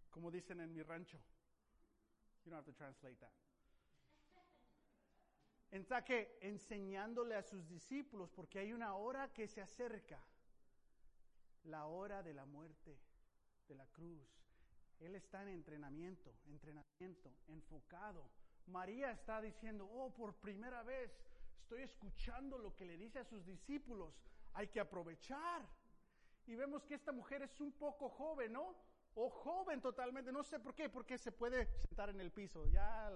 como 0.10 0.30
dicen 0.30 0.60
en 0.60 0.73
mi 0.73 0.84
rancho. 0.84 1.17
You 2.43 2.51
don't 2.51 2.60
have 2.60 2.65
to 2.65 2.73
translate 2.73 3.17
that. 3.19 3.32
Está 5.69 6.04
que 6.04 6.38
enseñándole 6.41 7.36
a 7.36 7.43
sus 7.43 7.65
discípulos, 7.69 8.30
porque 8.30 8.60
hay 8.60 8.73
una 8.73 8.95
hora 8.95 9.32
que 9.32 9.47
se 9.47 9.62
acerca, 9.62 10.21
la 11.63 11.86
hora 11.86 12.21
de 12.23 12.34
la 12.34 12.45
muerte, 12.45 12.99
de 13.69 13.75
la 13.75 13.88
cruz. 13.88 14.27
Él 14.99 15.15
está 15.15 15.43
en 15.43 15.47
entrenamiento, 15.47 16.36
entrenamiento, 16.45 17.34
enfocado. 17.47 18.30
María 18.67 19.12
está 19.12 19.41
diciendo, 19.41 19.89
oh, 19.91 20.13
por 20.13 20.36
primera 20.36 20.84
vez 20.84 21.12
estoy 21.62 21.84
escuchando 21.84 22.58
lo 22.58 22.76
que 22.76 22.86
le 22.86 22.97
dice 22.97 23.19
a 23.19 23.26
sus 23.26 23.45
discípulos, 23.45 24.13
hay 24.54 24.67
que 24.67 24.80
aprovechar. 24.80 25.65
Y 26.47 26.56
vemos 26.56 26.84
que 26.84 26.95
esta 26.95 27.12
mujer 27.12 27.43
es 27.43 27.60
un 27.62 27.71
poco 27.71 28.10
joven, 28.10 28.54
¿no? 28.54 28.76
O 29.15 29.30
joven 29.30 29.82
totalmente, 29.82 30.32
no 30.32 30.43
sé 30.43 30.60
por 30.60 30.74
qué, 30.74 30.89
porque 30.89 31.17
se 31.17 31.32
puede 31.32 31.65
sentar 31.88 32.10
en 32.10 32.19
el 32.19 32.32
piso. 32.32 32.65
Ya 32.67 33.10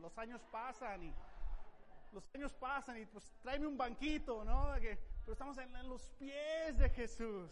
los 0.00 0.16
años 0.18 0.42
pasan 0.50 1.02
y 1.02 1.14
los 2.12 2.24
años 2.34 2.52
pasan 2.54 2.98
y 2.98 3.06
pues 3.06 3.34
tráeme 3.42 3.66
un 3.66 3.76
banquito, 3.76 4.44
¿no? 4.44 4.72
pero 4.80 5.32
estamos 5.32 5.58
en, 5.58 5.88
los 5.88 6.10
pies 6.12 6.78
de 6.78 6.88
Jesús. 6.90 7.50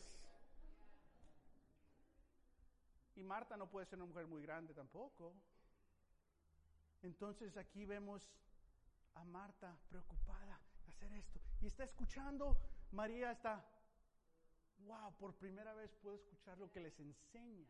Y 3.16 3.22
Marta 3.22 3.56
no 3.56 3.68
puede 3.68 3.86
ser 3.86 3.98
una 3.98 4.06
mujer 4.06 4.26
muy 4.26 4.42
grande 4.42 4.74
tampoco. 4.74 5.34
Entonces 7.06 7.56
aquí 7.56 7.84
vemos 7.84 8.28
a 9.14 9.24
Marta 9.24 9.78
preocupada 9.88 10.60
hacer 10.86 11.12
esto. 11.12 11.40
Y 11.60 11.66
está 11.66 11.84
escuchando, 11.84 12.56
María 12.92 13.32
está, 13.32 13.64
wow, 14.78 15.16
por 15.16 15.34
primera 15.34 15.72
vez 15.74 15.94
puedo 16.02 16.16
escuchar 16.16 16.58
lo 16.58 16.70
que 16.70 16.80
les 16.80 16.98
enseña. 17.00 17.66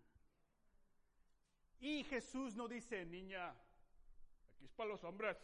Y 1.79 2.05
Jesús 2.05 2.57
no 2.57 2.67
dice, 2.67 3.05
niña, 3.05 3.51
aquí 3.51 4.65
es 4.65 4.73
para 4.73 4.91
los 4.91 5.05
hombres 5.05 5.37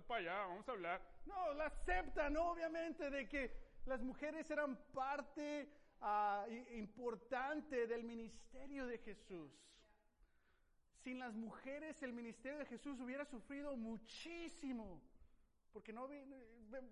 para 0.00 0.20
allá, 0.20 0.46
vamos 0.46 0.68
a 0.68 0.72
hablar. 0.72 1.02
No, 1.26 1.52
la 1.52 1.66
aceptan, 1.66 2.36
obviamente, 2.36 3.10
de 3.10 3.28
que 3.28 3.50
las 3.84 4.00
mujeres 4.00 4.50
eran 4.50 4.76
parte 4.92 5.68
ah, 6.00 6.46
importante 6.76 7.86
del 7.86 8.04
ministerio 8.04 8.86
de 8.86 8.98
Jesús. 8.98 9.52
Sin 11.02 11.18
las 11.18 11.34
mujeres 11.34 12.02
el 12.02 12.12
ministerio 12.12 12.58
de 12.58 12.66
Jesús 12.66 13.00
hubiera 13.00 13.24
sufrido 13.24 13.76
muchísimo. 13.76 15.02
Porque 15.72 15.92
no 15.92 16.06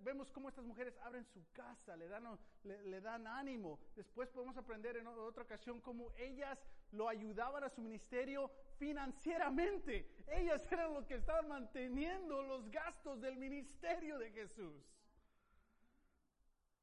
vemos 0.02 0.30
cómo 0.32 0.48
estas 0.48 0.64
mujeres 0.64 0.96
abren 1.02 1.24
su 1.26 1.44
casa, 1.52 1.96
le 1.96 2.08
dan, 2.08 2.24
le, 2.64 3.00
dan 3.00 3.26
ánimo. 3.26 3.78
Después 3.94 4.30
podemos 4.30 4.56
aprender 4.56 4.96
en 4.96 5.06
otra 5.06 5.42
ocasión 5.42 5.80
cómo 5.80 6.12
ellas 6.16 6.58
lo 6.92 7.08
ayudaban 7.08 7.62
a 7.62 7.68
su 7.68 7.82
ministerio 7.82 8.50
financieramente. 8.78 10.08
Ellas 10.26 10.66
eran 10.72 10.94
los 10.94 11.06
que 11.06 11.16
estaban 11.16 11.46
manteniendo 11.48 12.42
los 12.42 12.70
gastos 12.70 13.20
del 13.20 13.36
ministerio 13.36 14.18
de 14.18 14.30
Jesús. 14.30 14.82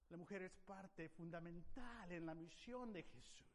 La 0.09 0.17
mujer 0.17 0.43
es 0.43 0.55
parte 0.59 1.09
fundamental 1.09 2.11
en 2.11 2.25
la 2.25 2.35
misión 2.35 2.93
de 2.93 3.03
Jesús. 3.03 3.47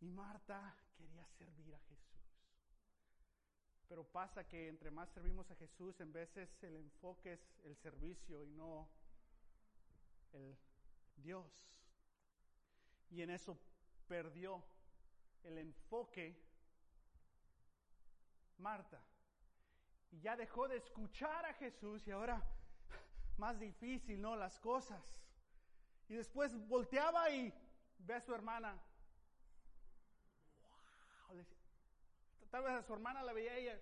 Y 0.00 0.08
Marta 0.08 0.74
quería 0.96 1.26
servir 1.26 1.74
a 1.74 1.78
Jesús. 1.80 2.10
Pero 3.88 4.04
pasa 4.04 4.46
que 4.46 4.68
entre 4.68 4.90
más 4.90 5.10
servimos 5.10 5.50
a 5.50 5.56
Jesús, 5.56 6.00
en 6.00 6.12
veces 6.12 6.62
el 6.62 6.76
enfoque 6.76 7.32
es 7.32 7.60
el 7.64 7.76
servicio 7.76 8.42
y 8.44 8.50
no 8.50 8.88
el 10.32 10.56
Dios. 11.16 11.46
Y 13.10 13.22
en 13.22 13.30
eso 13.30 13.58
perdió 14.06 14.62
el 15.42 15.58
enfoque 15.58 16.40
Marta. 18.58 19.02
Y 20.12 20.20
ya 20.20 20.36
dejó 20.36 20.68
de 20.68 20.76
escuchar 20.76 21.44
a 21.46 21.54
Jesús 21.54 22.06
y 22.06 22.10
ahora 22.10 22.42
más 23.36 23.58
difícil, 23.58 24.20
¿no? 24.20 24.36
Las 24.36 24.58
cosas. 24.60 25.20
Y 26.08 26.14
después 26.14 26.54
volteaba 26.68 27.30
y 27.30 27.52
ve 27.98 28.14
a 28.14 28.20
su 28.20 28.34
hermana. 28.34 28.80
Tal 32.50 32.64
vez 32.64 32.72
a 32.72 32.82
su 32.82 32.92
hermana 32.92 33.22
la 33.22 33.32
veía 33.32 33.56
ella. 33.56 33.78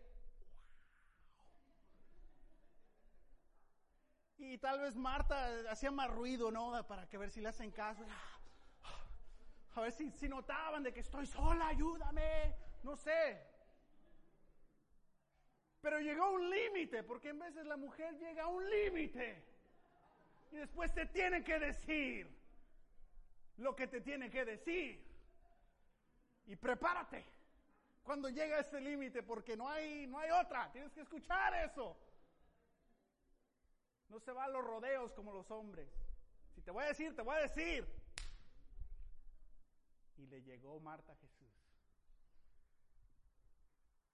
Y 4.37 4.59
tal 4.59 4.81
vez 4.81 4.95
Marta 4.95 5.71
hacía 5.71 5.91
más 5.91 6.11
ruido, 6.11 6.51
¿no? 6.51 6.87
Para 6.87 7.09
que 7.09 7.19
ver 7.19 7.31
si 7.31 7.41
le 7.41 7.49
hacen 7.49 7.71
caso. 7.71 8.05
A 9.75 9.81
ver 9.81 9.93
si, 9.93 10.11
si 10.13 10.29
notaban 10.29 10.83
de 10.83 10.93
que 10.93 11.01
estoy 11.01 11.27
sola, 11.27 11.69
ayúdame. 11.69 12.55
No 12.83 12.95
sé. 12.97 13.43
Pero 15.81 15.99
llegó 16.01 16.31
un 16.31 16.51
límite, 16.51 17.03
porque 17.03 17.31
en 17.31 17.39
veces 17.39 17.65
la 17.65 17.77
mujer 17.77 18.17
llega 18.19 18.45
a 18.45 18.49
un 18.49 18.69
límite. 18.69 19.45
Y 20.53 20.57
después 20.57 20.93
te 20.93 21.07
tiene 21.07 21.43
que 21.43 21.59
decir 21.59 22.29
lo 23.57 23.75
que 23.75 23.87
te 23.87 24.01
tiene 24.01 24.31
que 24.31 24.45
decir. 24.45 25.05
Y 26.47 26.57
prepárate 26.57 27.38
cuando 28.09 28.31
llega 28.31 28.59
ese 28.59 28.81
límite, 28.81 29.23
porque 29.23 29.55
no 29.55 29.69
hay, 29.69 30.07
no 30.07 30.19
hay 30.19 30.31
otra. 30.31 30.73
Tienes 30.73 30.91
que 30.95 31.03
escuchar 31.03 31.53
eso. 31.63 31.95
No 34.09 34.19
se 34.19 34.33
va 34.33 34.45
a 34.45 34.49
los 34.49 34.65
rodeos 34.65 35.13
como 35.13 35.31
los 35.31 35.51
hombres. 35.51 35.91
Si 36.55 36.63
te 36.63 36.71
voy 36.71 36.85
a 36.85 36.87
decir, 36.87 37.15
te 37.15 37.21
voy 37.21 37.37
a 37.37 37.41
decir. 37.41 37.87
Y 40.17 40.27
le 40.27 40.41
llegó 40.41 40.81
Marta 40.81 41.13
a 41.13 41.17
Jesús. 41.17 41.53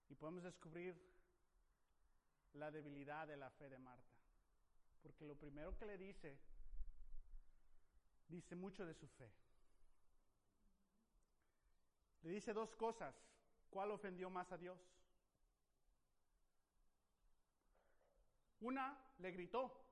Y 0.09 0.15
podemos 0.15 0.43
descubrir 0.43 0.93
la 2.51 2.71
debilidad 2.71 3.25
de 3.27 3.37
la 3.37 3.49
fe 3.49 3.69
de 3.69 3.77
Marta. 3.77 4.17
Porque 5.03 5.23
lo 5.23 5.37
primero 5.37 5.73
que 5.77 5.85
le 5.85 5.97
dice, 5.97 6.37
dice 8.27 8.57
mucho 8.57 8.85
de 8.85 8.93
su 8.93 9.07
fe. 9.07 9.31
Le 12.23 12.31
dice 12.31 12.51
dos 12.51 12.75
cosas. 12.75 13.15
¿Cuál 13.69 13.91
ofendió 13.91 14.29
más 14.29 14.51
a 14.51 14.57
Dios? 14.57 14.79
Una 18.61 18.97
le 19.19 19.31
gritó, 19.31 19.85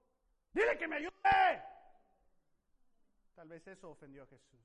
dile 0.53 0.77
que 0.77 0.87
me 0.87 0.95
ayude. 0.97 1.11
Tal 3.35 3.47
vez 3.49 3.67
eso 3.67 3.89
ofendió 3.89 4.23
a 4.23 4.27
Jesús. 4.27 4.59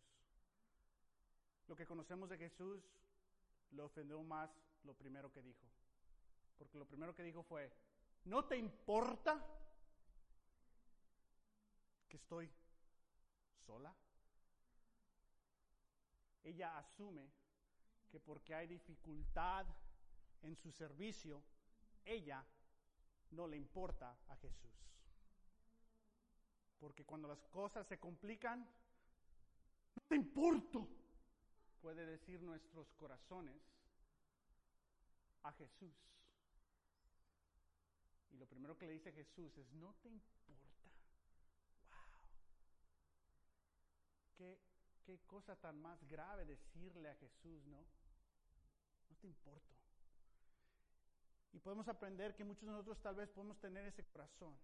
Lo 1.66 1.76
que 1.76 1.86
conocemos 1.86 2.28
de 2.30 2.38
Jesús 2.38 2.82
le 3.72 3.82
ofendió 3.82 4.22
más 4.22 4.50
lo 4.84 4.94
primero 4.94 5.32
que 5.32 5.42
dijo. 5.42 5.66
Porque 6.56 6.78
lo 6.78 6.86
primero 6.86 7.14
que 7.14 7.22
dijo 7.22 7.42
fue, 7.42 7.70
¿no 8.24 8.44
te 8.44 8.56
importa 8.56 9.44
que 12.08 12.16
estoy 12.16 12.50
sola? 13.66 13.94
Ella 16.42 16.78
asume 16.78 17.30
que 18.10 18.20
porque 18.20 18.54
hay 18.54 18.66
dificultad 18.66 19.66
en 20.42 20.56
su 20.56 20.72
servicio, 20.72 21.42
ella 22.04 22.44
no 23.30 23.46
le 23.46 23.56
importa 23.56 24.16
a 24.28 24.36
Jesús. 24.36 24.72
Porque 26.78 27.04
cuando 27.04 27.28
las 27.28 27.44
cosas 27.46 27.86
se 27.86 27.98
complican, 27.98 28.60
no 28.60 30.02
te 30.08 30.14
importo, 30.14 30.88
puede 31.80 32.06
decir 32.06 32.40
nuestros 32.40 32.92
corazones 32.94 33.60
a 35.42 35.52
Jesús. 35.52 35.94
Y 38.30 38.36
lo 38.36 38.46
primero 38.46 38.76
que 38.76 38.86
le 38.86 38.92
dice 38.92 39.12
Jesús 39.12 39.56
es, 39.58 39.72
no 39.72 39.94
te 39.94 40.08
importa. 40.08 40.90
Wow. 41.88 42.08
Qué, 44.36 44.67
qué 45.08 45.18
cosa 45.20 45.56
tan 45.56 45.80
más 45.80 46.06
grave 46.06 46.44
decirle 46.44 47.08
a 47.08 47.14
Jesús, 47.14 47.66
¿no? 47.66 47.78
No 49.08 49.16
te 49.16 49.26
importo. 49.26 49.74
Y 51.54 51.58
podemos 51.60 51.88
aprender 51.88 52.34
que 52.34 52.44
muchos 52.44 52.66
de 52.66 52.72
nosotros 52.72 53.00
tal 53.00 53.14
vez 53.14 53.30
podemos 53.30 53.58
tener 53.58 53.86
ese 53.86 54.04
corazón. 54.04 54.54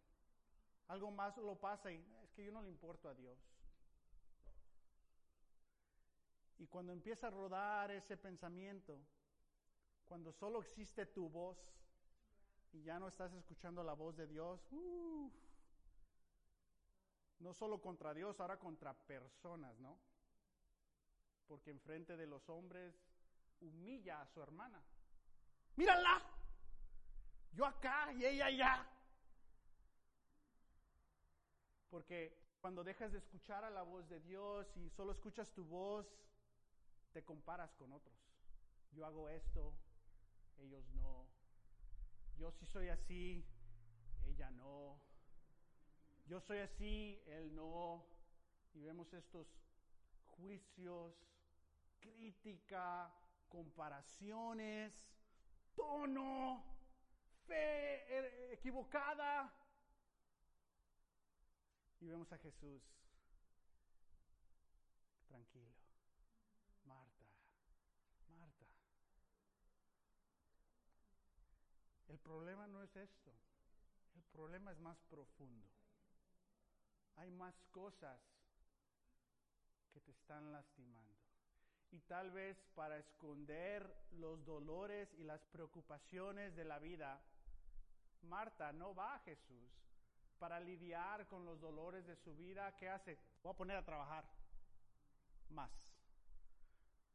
Algo 0.89 1.11
más 1.11 1.35
lo 1.39 1.57
pasa 1.57 1.91
y 1.91 1.97
es 2.23 2.31
que 2.35 2.45
yo 2.45 2.53
no 2.53 2.61
le 2.61 2.69
importo 2.69 3.09
a 3.09 3.15
Dios. 3.15 3.39
Y 6.59 6.67
cuando 6.67 6.93
empieza 6.93 7.29
a 7.29 7.31
rodar 7.31 7.91
ese 7.91 8.19
pensamiento, 8.19 9.01
cuando 10.05 10.31
solo 10.31 10.61
existe 10.61 11.07
tu 11.07 11.31
voz 11.31 11.57
y 12.75 12.83
ya 12.83 12.99
no 12.99 13.09
estás 13.09 13.33
escuchando 13.33 13.83
la 13.83 13.95
voz 13.95 14.15
de 14.15 14.27
Dios, 14.27 14.61
no 17.39 17.55
solo 17.55 17.81
contra 17.81 18.13
Dios, 18.13 18.39
ahora 18.41 18.59
contra 18.59 18.93
personas, 18.93 19.81
¿no? 19.81 19.99
Porque 21.47 21.71
enfrente 21.71 22.17
de 22.17 22.27
los 22.27 22.49
hombres 22.49 22.95
humilla 23.61 24.21
a 24.21 24.27
su 24.27 24.43
hermana. 24.43 24.83
Mírala, 25.77 26.23
yo 27.53 27.67
acá 27.67 28.13
y 28.13 28.25
ella 28.25 28.47
allá. 28.47 28.87
Porque 31.91 32.37
cuando 32.61 32.83
dejas 32.83 33.13
de 33.13 33.19
escuchar 33.19 33.65
a 33.65 33.71
la 33.71 33.83
voz 33.83 34.09
de 34.09 34.21
Dios 34.21 34.67
y 34.77 34.89
solo 34.91 35.13
escuchas 35.13 35.53
tu 35.53 35.65
voz, 35.65 36.07
te 37.13 37.25
comparas 37.25 37.73
con 37.75 37.93
otros. 37.93 38.17
Yo 38.93 39.05
hago 39.07 39.29
esto, 39.29 39.75
ellos 40.59 40.89
no. 40.95 41.27
Yo 42.37 42.51
sí 42.53 42.67
soy 42.67 42.89
así, 42.89 43.45
ella 44.27 44.51
no. 44.51 45.01
Yo 46.27 46.41
soy 46.41 46.59
así, 46.59 47.23
él 47.27 47.55
no. 47.55 48.05
Y 48.73 48.81
vemos 48.81 49.13
estos 49.13 49.47
juicios, 50.27 51.15
crítica, 52.05 53.11
comparaciones, 53.49 54.93
tono, 55.75 56.63
fe 57.47 58.17
er, 58.17 58.53
equivocada. 58.53 59.51
Y 62.01 62.07
vemos 62.07 62.31
a 62.33 62.39
Jesús 62.39 62.83
tranquilo. 65.27 65.75
Marta, 66.85 67.25
Marta. 68.29 68.67
El 72.09 72.19
problema 72.19 72.67
no 72.67 72.83
es 72.83 72.95
esto. 72.97 73.33
El 74.15 74.25
problema 74.25 74.73
es 74.73 74.79
más 74.79 75.01
profundo. 75.05 75.71
Hay 77.17 77.31
más 77.31 77.55
cosas 77.71 78.21
que 79.93 80.01
te 80.01 80.11
están 80.11 80.53
lastimando. 80.53 81.24
Y 81.95 82.01
tal 82.01 82.33
vez 82.33 82.61
para 82.75 82.99
esconder 82.99 83.89
los 84.19 84.45
dolores 84.45 85.15
y 85.17 85.23
las 85.23 85.45
preocupaciones 85.45 86.57
de 86.57 86.65
la 86.65 86.81
vida, 86.81 87.21
Marta 88.23 88.73
no 88.73 88.97
va 88.97 89.15
a 89.15 89.21
Jesús 89.21 89.71
para 90.41 90.59
lidiar 90.59 91.29
con 91.29 91.45
los 91.45 91.61
dolores 91.61 92.05
de 92.05 92.17
su 92.17 92.35
vida. 92.35 92.75
¿Qué 92.79 92.89
hace? 92.89 93.17
Voy 93.45 93.53
a 93.53 93.57
poner 93.57 93.77
a 93.77 93.85
trabajar 93.85 94.25
más. 95.51 95.71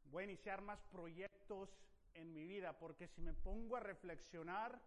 Voy 0.06 0.22
a 0.22 0.28
iniciar 0.28 0.62
más 0.62 0.80
proyectos 0.84 1.68
en 2.14 2.32
mi 2.32 2.46
vida 2.46 2.72
porque 2.78 3.06
si 3.06 3.20
me 3.20 3.34
pongo 3.34 3.76
a 3.76 3.80
reflexionar, 3.80 4.80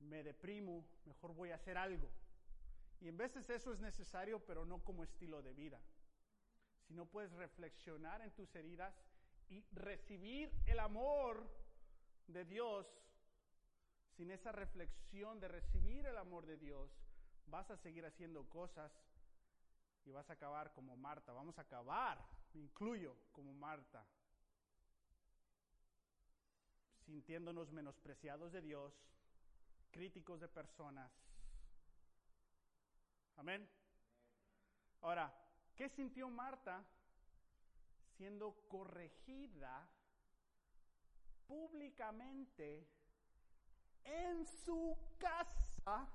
me 0.00 0.22
deprimo, 0.22 0.86
mejor 1.04 1.34
voy 1.34 1.50
a 1.50 1.56
hacer 1.56 1.76
algo. 1.76 2.10
Y 3.02 3.08
en 3.08 3.18
veces 3.18 3.50
eso 3.50 3.74
es 3.74 3.78
necesario, 3.78 4.40
pero 4.46 4.64
no 4.64 4.82
como 4.82 5.04
estilo 5.04 5.42
de 5.42 5.52
vida. 5.52 5.78
Si 6.86 6.94
no 6.94 7.06
puedes 7.06 7.32
reflexionar 7.32 8.20
en 8.22 8.30
tus 8.32 8.54
heridas 8.54 8.94
y 9.48 9.64
recibir 9.72 10.52
el 10.66 10.78
amor 10.80 11.48
de 12.28 12.44
Dios, 12.44 12.86
sin 14.16 14.30
esa 14.30 14.52
reflexión 14.52 15.40
de 15.40 15.48
recibir 15.48 16.06
el 16.06 16.16
amor 16.16 16.46
de 16.46 16.56
Dios, 16.56 16.90
vas 17.46 17.70
a 17.70 17.76
seguir 17.76 18.04
haciendo 18.06 18.48
cosas 18.48 18.92
y 20.04 20.10
vas 20.10 20.28
a 20.30 20.34
acabar 20.34 20.72
como 20.72 20.96
Marta. 20.96 21.32
Vamos 21.32 21.58
a 21.58 21.62
acabar, 21.62 22.24
incluyo, 22.54 23.16
como 23.32 23.52
Marta, 23.52 24.06
sintiéndonos 27.04 27.70
menospreciados 27.72 28.52
de 28.52 28.62
Dios, 28.62 28.94
críticos 29.90 30.40
de 30.40 30.48
personas. 30.48 31.10
Amén. 33.36 33.68
Ahora, 35.02 35.45
¿qué 35.76 35.88
sintió 35.88 36.28
Marta 36.30 36.82
siendo 38.16 38.54
corregida 38.68 39.88
públicamente 41.46 42.88
en 44.04 44.46
su 44.46 44.96
casa 45.18 46.08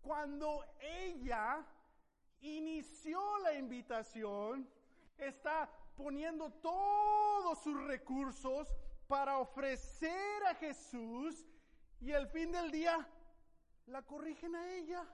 cuando 0.00 0.64
ella 0.80 1.64
inició 2.40 3.38
la 3.40 3.54
invitación, 3.54 4.68
está 5.18 5.68
poniendo 5.94 6.50
todos 6.50 7.62
sus 7.62 7.82
recursos 7.84 8.68
para 9.06 9.38
ofrecer 9.38 10.44
a 10.46 10.54
Jesús 10.54 11.46
y 12.00 12.12
al 12.12 12.28
fin 12.28 12.50
del 12.50 12.70
día 12.70 13.06
la 13.86 14.02
corrigen 14.02 14.56
a 14.56 14.72
ella. 14.72 15.06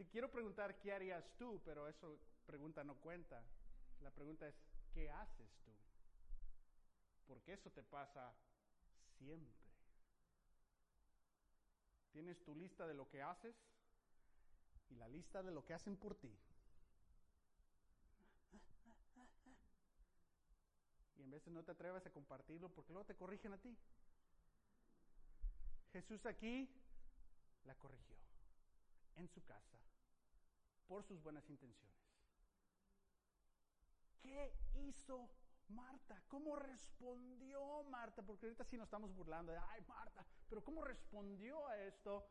Te 0.00 0.08
quiero 0.08 0.30
preguntar 0.30 0.80
qué 0.80 0.94
harías 0.94 1.30
tú, 1.36 1.60
pero 1.62 1.86
eso 1.86 2.18
pregunta 2.46 2.82
no 2.82 2.94
cuenta. 2.94 3.44
La 4.00 4.10
pregunta 4.10 4.48
es, 4.48 4.54
¿qué 4.94 5.10
haces 5.10 5.54
tú? 5.62 5.72
Porque 7.26 7.52
eso 7.52 7.70
te 7.70 7.82
pasa 7.82 8.32
siempre. 9.18 9.54
Tienes 12.12 12.42
tu 12.42 12.54
lista 12.54 12.86
de 12.86 12.94
lo 12.94 13.10
que 13.10 13.20
haces 13.20 13.54
y 14.88 14.94
la 14.94 15.06
lista 15.06 15.42
de 15.42 15.50
lo 15.50 15.66
que 15.66 15.74
hacen 15.74 15.98
por 15.98 16.14
ti. 16.14 16.34
Y 21.18 21.22
en 21.22 21.30
veces 21.30 21.52
no 21.52 21.62
te 21.62 21.72
atreves 21.72 22.06
a 22.06 22.10
compartirlo 22.10 22.70
porque 22.70 22.94
luego 22.94 23.04
te 23.04 23.16
corrigen 23.16 23.52
a 23.52 23.58
ti. 23.58 23.76
Jesús 25.92 26.24
aquí 26.24 26.74
la 27.64 27.74
corrigió 27.74 28.29
en 29.20 29.28
su 29.28 29.42
casa 29.44 29.78
por 30.86 31.04
sus 31.04 31.22
buenas 31.22 31.48
intenciones. 31.48 31.96
¿Qué 34.20 34.52
hizo 34.74 35.30
Marta? 35.68 36.20
¿Cómo 36.28 36.56
respondió 36.56 37.84
Marta? 37.84 38.22
Porque 38.22 38.46
ahorita 38.46 38.64
sí 38.64 38.76
nos 38.76 38.86
estamos 38.86 39.14
burlando 39.14 39.52
de, 39.52 39.58
ay 39.58 39.82
Marta, 39.86 40.26
pero 40.48 40.64
¿cómo 40.64 40.82
respondió 40.82 41.66
a 41.68 41.78
esto? 41.78 42.26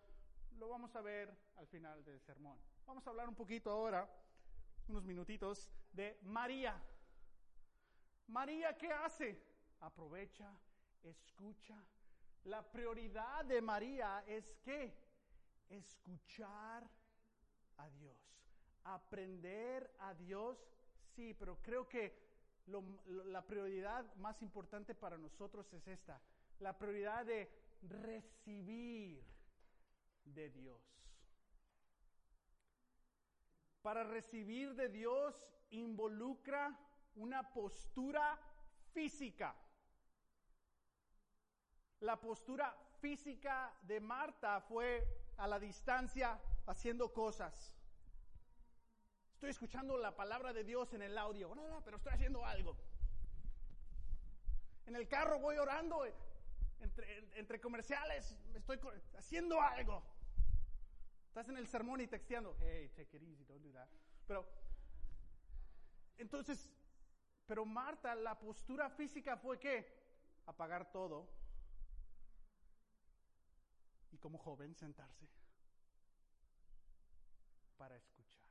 Lo 0.57 0.67
vamos 0.67 0.95
a 0.95 1.01
ver 1.01 1.33
al 1.55 1.67
final 1.67 2.03
del 2.03 2.19
sermón. 2.19 2.59
Vamos 2.85 3.05
a 3.07 3.11
hablar 3.11 3.29
un 3.29 3.35
poquito 3.35 3.71
ahora, 3.71 4.09
unos 4.87 5.05
minutitos, 5.05 5.69
de 5.93 6.19
María. 6.23 6.81
María, 8.27 8.77
¿qué 8.77 8.91
hace? 8.91 9.41
Aprovecha, 9.79 10.51
escucha. 11.03 11.81
La 12.43 12.61
prioridad 12.71 13.45
de 13.45 13.61
María 13.61 14.23
es 14.27 14.57
qué? 14.63 15.08
Escuchar 15.69 16.89
a 17.77 17.89
Dios. 17.89 18.17
Aprender 18.83 19.95
a 19.99 20.13
Dios, 20.13 20.57
sí, 21.15 21.33
pero 21.33 21.61
creo 21.61 21.87
que 21.87 22.27
la 23.25 23.45
prioridad 23.45 24.13
más 24.15 24.41
importante 24.41 24.93
para 24.93 25.17
nosotros 25.17 25.71
es 25.73 25.87
esta. 25.87 26.21
La 26.59 26.77
prioridad 26.77 27.25
de 27.25 27.49
recibir 27.81 29.23
de 30.23 30.49
Dios. 30.49 30.81
Para 33.81 34.03
recibir 34.03 34.75
de 34.75 34.89
Dios 34.89 35.47
involucra 35.71 36.77
una 37.15 37.53
postura 37.53 38.39
física. 38.93 39.55
La 42.01 42.19
postura 42.19 42.75
física 42.99 43.73
de 43.81 43.99
Marta 43.99 44.61
fue 44.61 45.18
a 45.39 45.47
la 45.47 45.57
distancia 45.59 46.39
haciendo 46.67 47.11
cosas. 47.13 47.73
Estoy 49.33 49.49
escuchando 49.51 49.97
la 49.97 50.15
palabra 50.15 50.51
de 50.51 50.65
Dios 50.65 50.93
en 50.93 51.01
el 51.01 51.17
audio, 51.17 51.49
pero 51.85 51.97
estoy 51.97 52.13
haciendo 52.13 52.45
algo. 52.45 52.75
En 54.85 54.95
el 54.95 55.07
carro 55.07 55.39
voy 55.39 55.57
orando, 55.57 56.05
entre, 56.81 57.39
entre 57.39 57.61
comerciales 57.61 58.35
estoy 58.53 58.79
haciendo 59.17 59.61
algo. 59.61 60.03
Estás 61.27 61.47
en 61.47 61.57
el 61.57 61.67
sermón 61.67 62.01
y 62.01 62.07
texteando, 62.07 62.57
hey, 62.59 62.91
take 62.95 63.15
it 63.15 63.23
easy, 63.23 63.45
don't 63.45 63.63
do 63.63 63.71
that. 63.71 63.87
Pero, 64.27 64.45
entonces, 66.17 66.69
pero 67.45 67.65
Marta, 67.65 68.13
la 68.13 68.37
postura 68.37 68.89
física 68.89 69.37
fue 69.37 69.57
que 69.57 69.87
apagar 70.47 70.91
todo 70.91 71.29
y 74.11 74.17
como 74.17 74.37
joven 74.37 74.75
sentarse 74.75 75.27
para 77.77 77.95
escuchar. 77.95 78.43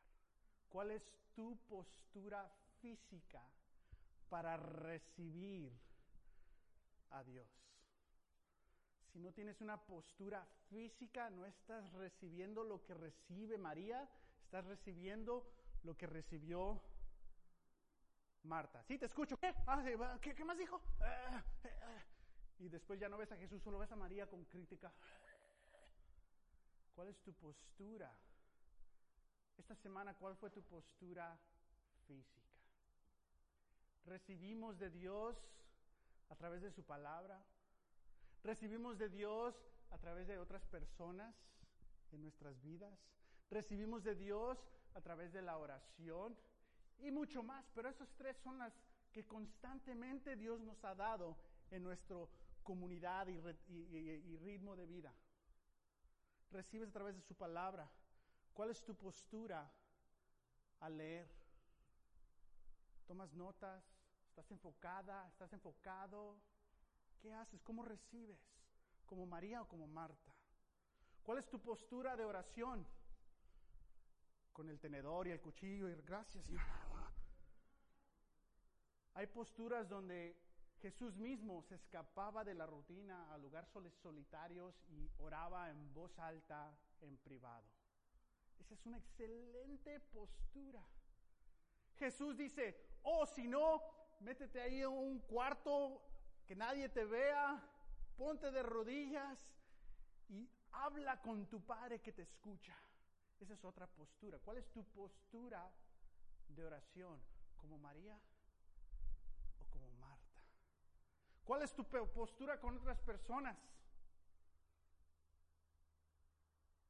¿Cuál 0.68 0.90
es 0.90 1.03
tu 1.35 1.57
postura 1.68 2.51
física 2.81 3.42
para 4.29 4.57
recibir 4.57 5.73
a 7.11 7.23
Dios? 7.25 7.49
Si 9.12 9.18
no 9.21 9.33
tienes 9.33 9.61
una 9.61 9.77
postura 9.87 10.47
física, 10.68 11.31
no 11.31 11.47
estás 11.47 11.92
recibiendo 11.94 12.62
lo 12.62 12.85
que 12.85 12.94
recibe 12.94 13.57
María, 13.59 14.09
estás 14.44 14.64
recibiendo 14.66 15.51
lo 15.83 15.97
que 15.97 16.07
recibió 16.07 16.83
Marta. 18.42 18.83
Sí, 18.85 18.99
te 18.99 19.07
escucho. 19.07 19.37
¿Qué? 19.38 19.55
Ah, 19.66 19.83
¿Qué, 20.21 20.44
más 20.44 20.59
dijo? 20.59 20.81
Ah, 21.01 21.42
eh, 21.64 21.71
ah. 21.83 22.03
Y 22.59 22.68
después 22.68 22.99
ya 22.99 23.09
no 23.09 23.16
ves 23.18 23.33
a 23.33 23.37
Jesús, 23.37 23.62
solo 23.62 23.79
ves 23.79 23.92
a 23.92 23.97
María 23.97 24.27
con 24.27 24.44
crítica. 24.44 24.92
¿Cuál 26.98 27.11
es 27.11 27.20
tu 27.20 27.32
postura? 27.32 28.12
Esta 29.56 29.76
semana, 29.76 30.14
¿cuál 30.14 30.34
fue 30.34 30.50
tu 30.50 30.64
postura 30.64 31.38
física? 32.08 32.50
Recibimos 34.04 34.80
de 34.80 34.90
Dios 34.90 35.37
a 36.28 36.34
través 36.34 36.61
de 36.61 36.72
su 36.72 36.82
palabra. 36.82 37.40
Recibimos 38.42 38.98
de 38.98 39.11
Dios 39.11 39.54
a 39.92 39.98
través 39.98 40.26
de 40.26 40.40
otras 40.40 40.64
personas 40.64 41.37
en 42.11 42.20
nuestras 42.20 42.61
vidas. 42.62 42.98
Recibimos 43.48 44.02
de 44.02 44.16
Dios 44.16 44.58
a 44.94 45.00
través 45.00 45.32
de 45.32 45.42
la 45.42 45.56
oración 45.56 46.37
y 46.98 47.12
mucho 47.12 47.44
más, 47.44 47.64
pero 47.76 47.88
esos 47.88 48.08
tres 48.16 48.37
son 48.38 48.58
las 48.58 48.72
que 49.12 49.24
constantemente 49.24 50.34
Dios 50.34 50.61
nos 50.62 50.84
ha 50.84 50.96
dado 50.96 51.37
en 51.70 51.84
nuestra 51.84 52.16
comunidad 52.64 53.28
y, 53.28 54.37
ritmo 54.38 54.74
de 54.74 54.87
vida. 54.87 55.14
Recibes 56.50 56.88
a 56.88 56.92
través 56.92 57.14
de 57.14 57.22
su 57.22 57.34
palabra. 57.34 57.90
¿Cuál 58.54 58.70
es 58.70 58.82
tu 58.84 58.94
postura 58.94 59.70
al 60.80 60.96
leer? 60.96 61.28
¿Tomas 63.06 63.32
notas? 63.34 63.84
¿Estás 64.28 64.50
enfocada? 64.50 65.28
¿Estás 65.28 65.52
enfocado? 65.52 66.40
¿Qué 67.20 67.32
haces? 67.32 67.62
¿Cómo 67.62 67.84
recibes? 67.84 68.40
¿Como 69.06 69.26
María 69.26 69.62
o 69.62 69.68
como 69.68 69.87
Marta? 69.87 70.32
¿Cuál 71.22 71.38
es 71.38 71.48
tu 71.48 71.61
postura 71.61 72.16
de 72.16 72.24
oración? 72.24 72.87
Con 74.52 74.68
el 74.68 74.80
tenedor 74.80 75.26
y 75.26 75.30
el 75.30 75.40
cuchillo 75.40 75.88
y 75.88 75.94
gracias. 76.02 76.46
Hay 79.14 79.26
posturas 79.26 79.88
donde 79.88 80.37
Jesús 80.80 81.16
mismo 81.16 81.62
se 81.62 81.74
escapaba 81.74 82.44
de 82.44 82.54
la 82.54 82.66
rutina 82.66 83.32
a 83.32 83.38
lugares 83.38 83.70
solitarios 84.00 84.80
y 84.88 85.10
oraba 85.18 85.70
en 85.70 85.92
voz 85.92 86.16
alta, 86.18 86.72
en 87.00 87.16
privado. 87.18 87.66
Esa 88.60 88.74
es 88.74 88.86
una 88.86 88.98
excelente 88.98 90.00
postura. 90.00 90.84
Jesús 91.96 92.36
dice, 92.36 92.76
oh, 93.02 93.26
si 93.26 93.48
no, 93.48 93.82
métete 94.20 94.60
ahí 94.60 94.80
en 94.82 94.88
un 94.88 95.18
cuarto 95.20 96.02
que 96.46 96.54
nadie 96.54 96.88
te 96.88 97.04
vea, 97.04 97.60
ponte 98.16 98.50
de 98.50 98.62
rodillas 98.62 99.38
y 100.28 100.48
habla 100.72 101.20
con 101.20 101.46
tu 101.48 101.60
Padre 101.60 102.00
que 102.00 102.12
te 102.12 102.22
escucha. 102.22 102.76
Esa 103.40 103.54
es 103.54 103.64
otra 103.64 103.86
postura. 103.86 104.38
¿Cuál 104.38 104.58
es 104.58 104.70
tu 104.72 104.84
postura 104.84 105.70
de 106.48 106.64
oración? 106.64 107.20
¿Como 107.56 107.79
María? 107.79 108.20
¿Cuál 111.49 111.63
es 111.63 111.73
tu 111.73 111.83
postura 111.83 112.61
con 112.61 112.77
otras 112.77 113.01
personas? 113.01 113.57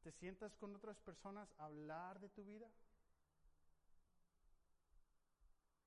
¿Te 0.02 0.10
sientas 0.10 0.56
con 0.56 0.74
otras 0.74 0.98
personas 0.98 1.48
hablar 1.58 2.18
de 2.18 2.28
tu 2.30 2.44
vida? 2.44 2.68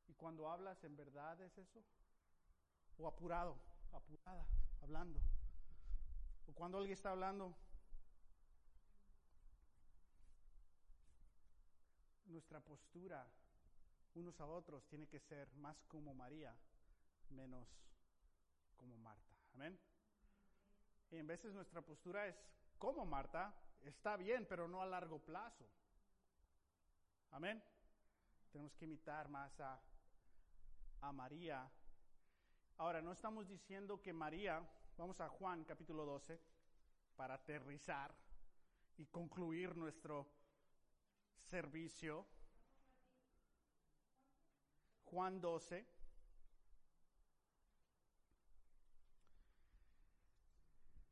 ¿Y 0.07 0.13
cuando 0.13 0.49
hablas 0.49 0.81
en 0.85 0.95
verdad 0.95 1.41
es 1.41 1.57
eso? 1.57 1.83
¿O 2.97 3.09
apurado, 3.09 3.57
apurada, 3.91 4.47
hablando? 4.81 5.19
¿O 6.47 6.53
cuando 6.53 6.77
alguien 6.77 6.93
está 6.93 7.11
hablando? 7.11 7.53
Nuestra 12.23 12.61
postura 12.61 13.29
unos 14.13 14.39
a 14.39 14.45
otros 14.45 14.87
tiene 14.87 15.09
que 15.09 15.19
ser 15.19 15.53
más 15.55 15.83
como 15.89 16.13
María, 16.13 16.55
menos 17.31 17.67
como 18.81 18.97
Marta. 18.97 19.31
Amén. 19.53 19.79
Y 21.11 21.17
en 21.17 21.27
veces 21.27 21.53
nuestra 21.53 21.83
postura 21.83 22.27
es 22.27 22.35
como 22.79 23.05
Marta, 23.05 23.53
está 23.83 24.17
bien, 24.17 24.47
pero 24.49 24.67
no 24.67 24.81
a 24.81 24.87
largo 24.87 25.19
plazo. 25.19 25.69
Amén. 27.29 27.63
Tenemos 28.51 28.75
que 28.75 28.85
imitar 28.85 29.29
más 29.29 29.59
a, 29.59 29.79
a 31.01 31.11
María. 31.11 31.69
Ahora, 32.77 33.03
no 33.03 33.11
estamos 33.11 33.47
diciendo 33.47 34.01
que 34.01 34.13
María, 34.13 34.67
vamos 34.97 35.21
a 35.21 35.29
Juan 35.29 35.63
capítulo 35.63 36.03
12, 36.03 36.41
para 37.15 37.35
aterrizar 37.35 38.15
y 38.97 39.05
concluir 39.05 39.77
nuestro 39.77 40.27
servicio. 41.43 42.25
Juan 45.03 45.39
12. 45.39 46.00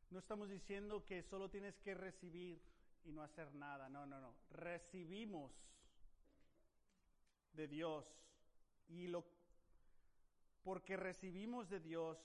No 0.10 0.20
estamos 0.20 0.50
diciendo 0.50 1.06
que 1.06 1.22
solo 1.22 1.50
tienes 1.50 1.78
que 1.80 1.94
recibir 1.94 2.60
y 3.06 3.12
no 3.12 3.22
hacer 3.22 3.54
nada. 3.54 3.90
No, 3.90 4.06
no, 4.06 4.20
no. 4.20 4.36
Recibimos 4.50 5.52
de 7.54 7.68
Dios 7.68 8.06
y 8.88 9.08
lo 9.08 9.24
porque 10.64 10.98
recibimos 10.98 11.70
de 11.70 11.80
Dios 11.80 12.18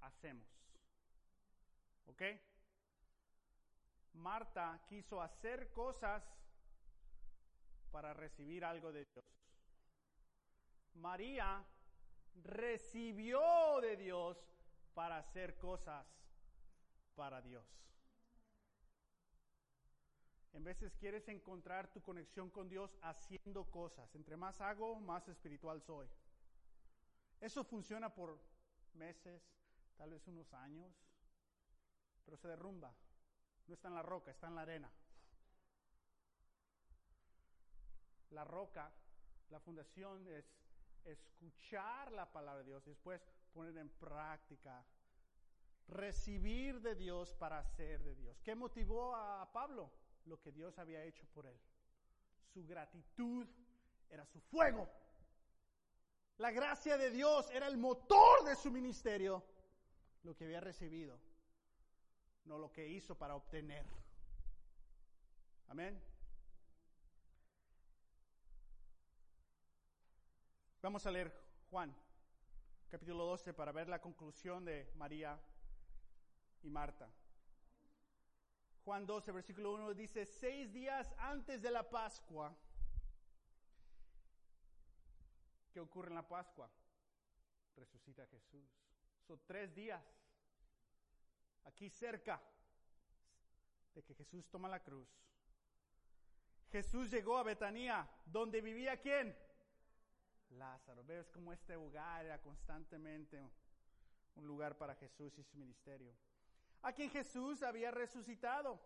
hacemos. 0.00 0.46
¿Ok? 2.06 2.22
Marta 4.14 4.80
quiso 4.88 5.20
hacer 5.20 5.70
cosas 5.72 6.22
para 7.90 8.14
recibir 8.14 8.64
algo 8.64 8.92
de 8.92 9.04
Dios. 9.04 9.24
María 10.94 11.64
recibió 12.42 13.80
de 13.80 13.96
Dios 13.96 14.38
para 14.94 15.18
hacer 15.18 15.58
cosas 15.58 16.06
para 17.16 17.42
Dios. 17.42 17.66
En 20.52 20.64
veces 20.64 20.94
quieres 20.96 21.28
encontrar 21.28 21.92
tu 21.92 22.00
conexión 22.00 22.48
con 22.50 22.68
Dios 22.68 22.96
haciendo 23.02 23.64
cosas. 23.70 24.14
Entre 24.14 24.36
más 24.36 24.60
hago, 24.60 25.00
más 25.00 25.28
espiritual 25.28 25.82
soy. 25.82 26.08
Eso 27.40 27.64
funciona 27.64 28.14
por 28.14 28.38
meses, 28.94 29.42
tal 29.96 30.10
vez 30.10 30.26
unos 30.28 30.52
años, 30.54 30.94
pero 32.24 32.36
se 32.36 32.48
derrumba. 32.48 32.94
No 33.66 33.74
está 33.74 33.88
en 33.88 33.94
la 33.94 34.02
roca, 34.02 34.30
está 34.30 34.46
en 34.46 34.54
la 34.54 34.62
arena. 34.62 34.90
La 38.30 38.44
roca, 38.44 38.90
la 39.50 39.60
fundación 39.60 40.26
es 40.28 40.44
escuchar 41.04 42.12
la 42.12 42.32
palabra 42.32 42.62
de 42.62 42.70
Dios 42.70 42.86
y 42.86 42.90
después 42.90 43.20
poner 43.52 43.76
en 43.76 43.88
práctica, 43.90 44.84
recibir 45.88 46.80
de 46.80 46.94
Dios 46.94 47.34
para 47.34 47.58
hacer 47.58 48.02
de 48.02 48.14
Dios. 48.14 48.40
¿Qué 48.42 48.54
motivó 48.54 49.14
a 49.14 49.50
Pablo? 49.52 49.90
Lo 50.24 50.40
que 50.40 50.52
Dios 50.52 50.78
había 50.78 51.04
hecho 51.04 51.26
por 51.32 51.46
él. 51.46 51.58
Su 52.52 52.66
gratitud 52.66 53.46
era 54.10 54.24
su 54.26 54.40
fuego. 54.40 54.88
La 56.38 56.50
gracia 56.50 56.98
de 56.98 57.10
Dios 57.10 57.48
era 57.50 57.66
el 57.66 57.78
motor 57.78 58.44
de 58.44 58.56
su 58.56 58.70
ministerio, 58.70 59.42
lo 60.22 60.36
que 60.36 60.44
había 60.44 60.60
recibido, 60.60 61.18
no 62.44 62.58
lo 62.58 62.70
que 62.70 62.86
hizo 62.86 63.16
para 63.16 63.36
obtener. 63.36 63.86
Amén. 65.68 65.98
Vamos 70.82 71.06
a 71.06 71.10
leer 71.10 71.32
Juan, 71.70 71.96
capítulo 72.90 73.24
12, 73.24 73.54
para 73.54 73.72
ver 73.72 73.88
la 73.88 74.00
conclusión 74.00 74.64
de 74.64 74.92
María 74.94 75.40
y 76.62 76.70
Marta. 76.70 77.10
Juan 78.84 79.04
12, 79.04 79.32
versículo 79.32 79.74
1 79.74 79.94
dice, 79.94 80.24
seis 80.24 80.72
días 80.72 81.12
antes 81.18 81.60
de 81.60 81.70
la 81.70 81.88
Pascua, 81.88 82.56
¿qué 85.72 85.80
ocurre 85.80 86.10
en 86.10 86.14
la 86.14 86.28
Pascua? 86.28 86.70
Resucita 87.74 88.26
Jesús. 88.26 88.70
Son 89.26 89.40
tres 89.44 89.74
días, 89.74 90.04
aquí 91.64 91.90
cerca 91.90 92.40
de 93.92 94.04
que 94.04 94.14
Jesús 94.14 94.48
toma 94.48 94.68
la 94.68 94.82
cruz. 94.82 95.08
Jesús 96.70 97.10
llegó 97.10 97.38
a 97.38 97.42
Betania, 97.42 98.08
donde 98.24 98.60
vivía 98.60 99.00
quién? 99.00 99.36
Lázaro. 100.50 101.02
¿Ves 101.04 101.28
cómo 101.30 101.52
este 101.52 101.74
lugar 101.74 102.24
era 102.24 102.40
constantemente 102.40 103.42
un 104.36 104.46
lugar 104.46 104.76
para 104.76 104.94
Jesús 104.94 105.36
y 105.38 105.44
su 105.44 105.56
ministerio? 105.56 106.14
A 106.86 106.92
quien 106.92 107.10
Jesús 107.10 107.64
había 107.64 107.90
resucitado. 107.90 108.80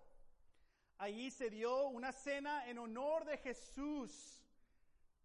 Allí 0.96 1.30
se 1.30 1.50
dio 1.50 1.88
una 1.88 2.12
cena 2.12 2.66
en 2.66 2.78
honor 2.78 3.26
de 3.26 3.36
Jesús. 3.36 4.42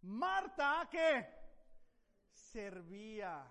Marta, 0.01 0.86
que 0.91 1.26
servía. 2.34 3.49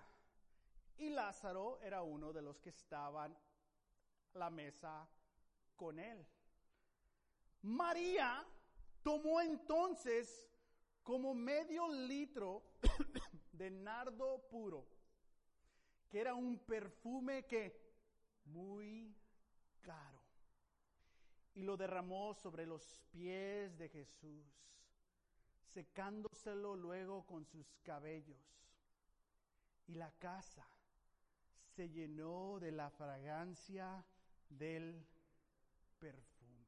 Y 0.97 1.09
Lázaro 1.09 1.81
era 1.81 2.03
uno 2.03 2.31
de 2.31 2.43
los 2.43 2.59
que 2.59 2.69
estaban 2.69 3.35
a 4.35 4.37
la 4.37 4.51
mesa 4.51 5.09
con 5.75 5.97
él. 5.97 6.23
María 7.63 8.45
tomó 9.01 9.41
entonces 9.41 10.45
como 11.01 11.33
medio 11.33 11.87
litro 11.87 12.61
de 13.53 13.71
nardo 13.71 14.47
puro, 14.47 14.85
que 16.11 16.19
era 16.19 16.35
un 16.35 16.59
perfume 16.59 17.47
que 17.47 17.84
muy 18.45 19.15
caro, 19.81 20.21
y 21.53 21.63
lo 21.63 21.77
derramó 21.77 22.33
sobre 22.33 22.65
los 22.65 23.01
pies 23.11 23.77
de 23.77 23.89
Jesús, 23.89 24.45
secándoselo 25.69 26.75
luego 26.75 27.25
con 27.25 27.45
sus 27.45 27.67
cabellos. 27.83 28.37
Y 29.87 29.95
la 29.95 30.11
casa 30.13 30.65
se 31.75 31.89
llenó 31.89 32.59
de 32.59 32.71
la 32.71 32.89
fragancia 32.89 34.03
del 34.49 35.05
perfume. 35.99 36.65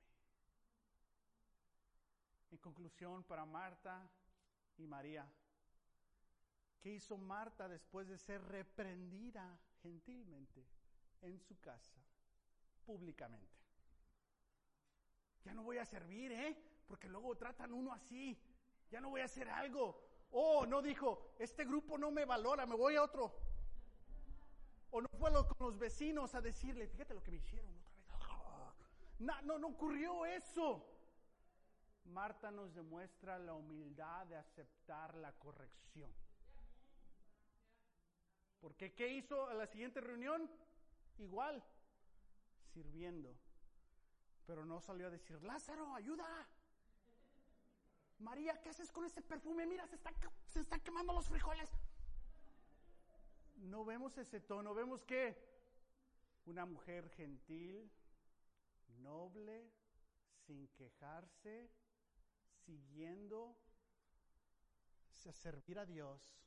En 2.51 2.57
conclusión, 2.57 3.23
para 3.23 3.45
Marta 3.45 4.09
y 4.77 4.85
María, 4.85 5.27
¿qué 6.79 6.93
hizo 6.93 7.17
Marta 7.17 7.67
después 7.67 8.07
de 8.07 8.17
ser 8.17 8.41
reprendida 8.43 9.59
gentilmente 9.81 10.65
en 11.21 11.39
su 11.39 11.59
casa, 11.59 11.97
públicamente? 12.85 13.57
Ya 15.43 15.53
no 15.53 15.63
voy 15.63 15.77
a 15.77 15.85
servir, 15.85 16.31
¿eh? 16.31 16.57
Porque 16.87 17.07
luego 17.07 17.35
tratan 17.35 17.73
uno 17.73 17.93
así. 17.93 18.37
Ya 18.91 18.99
no 18.99 19.09
voy 19.09 19.21
a 19.21 19.25
hacer 19.25 19.49
algo. 19.49 20.03
Oh, 20.31 20.65
no 20.65 20.81
dijo, 20.81 21.35
este 21.39 21.65
grupo 21.65 21.97
no 21.97 22.11
me 22.11 22.25
valora, 22.25 22.65
me 22.65 22.75
voy 22.75 22.95
a 22.95 23.03
otro. 23.03 23.33
O 24.91 25.01
no 25.01 25.07
fue 25.17 25.31
con 25.31 25.67
los 25.67 25.77
vecinos 25.77 26.35
a 26.35 26.41
decirle, 26.41 26.87
fíjate 26.87 27.13
lo 27.13 27.23
que 27.23 27.31
me 27.31 27.37
hicieron 27.37 27.73
otra 27.75 27.91
vez. 27.91 28.07
No, 29.19 29.41
no, 29.41 29.57
no 29.57 29.67
ocurrió 29.69 30.25
eso. 30.25 30.85
Marta 32.05 32.51
nos 32.51 32.73
demuestra 32.75 33.39
la 33.39 33.53
humildad 33.53 34.27
de 34.27 34.35
aceptar 34.35 35.15
la 35.15 35.31
corrección. 35.33 36.11
Porque 38.59 38.93
¿qué 38.93 39.07
hizo 39.09 39.47
a 39.47 39.53
la 39.53 39.65
siguiente 39.65 40.01
reunión? 40.01 40.49
Igual, 41.17 41.63
sirviendo. 42.73 43.37
Pero 44.45 44.65
no 44.65 44.79
salió 44.79 45.07
a 45.07 45.09
decir, 45.09 45.41
Lázaro, 45.43 45.93
ayuda. 45.95 46.25
María, 48.19 48.59
¿qué 48.61 48.69
haces 48.69 48.91
con 48.91 49.05
ese 49.05 49.21
perfume? 49.21 49.65
Mira, 49.65 49.85
se, 49.87 49.95
está, 49.95 50.11
se 50.47 50.61
están 50.61 50.79
quemando 50.81 51.13
los 51.13 51.27
frijoles. 51.27 51.69
No 53.57 53.83
vemos 53.85 54.17
ese 54.17 54.39
tono, 54.39 54.73
vemos 54.73 55.03
que 55.03 55.35
una 56.45 56.65
mujer 56.65 57.09
gentil, 57.09 57.91
noble, 58.99 59.71
sin 60.45 60.67
quejarse, 60.69 61.69
siguiendo 62.65 63.57
a 65.27 65.33
servir 65.33 65.77
a 65.79 65.85
Dios, 65.85 66.39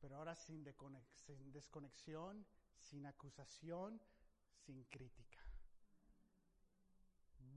pero 0.00 0.16
ahora 0.16 0.34
sin, 0.34 0.64
sin 1.26 1.52
desconexión, 1.52 2.46
sin 2.84 3.06
acusación, 3.06 4.00
sin 4.64 4.84
crítica. 4.84 5.40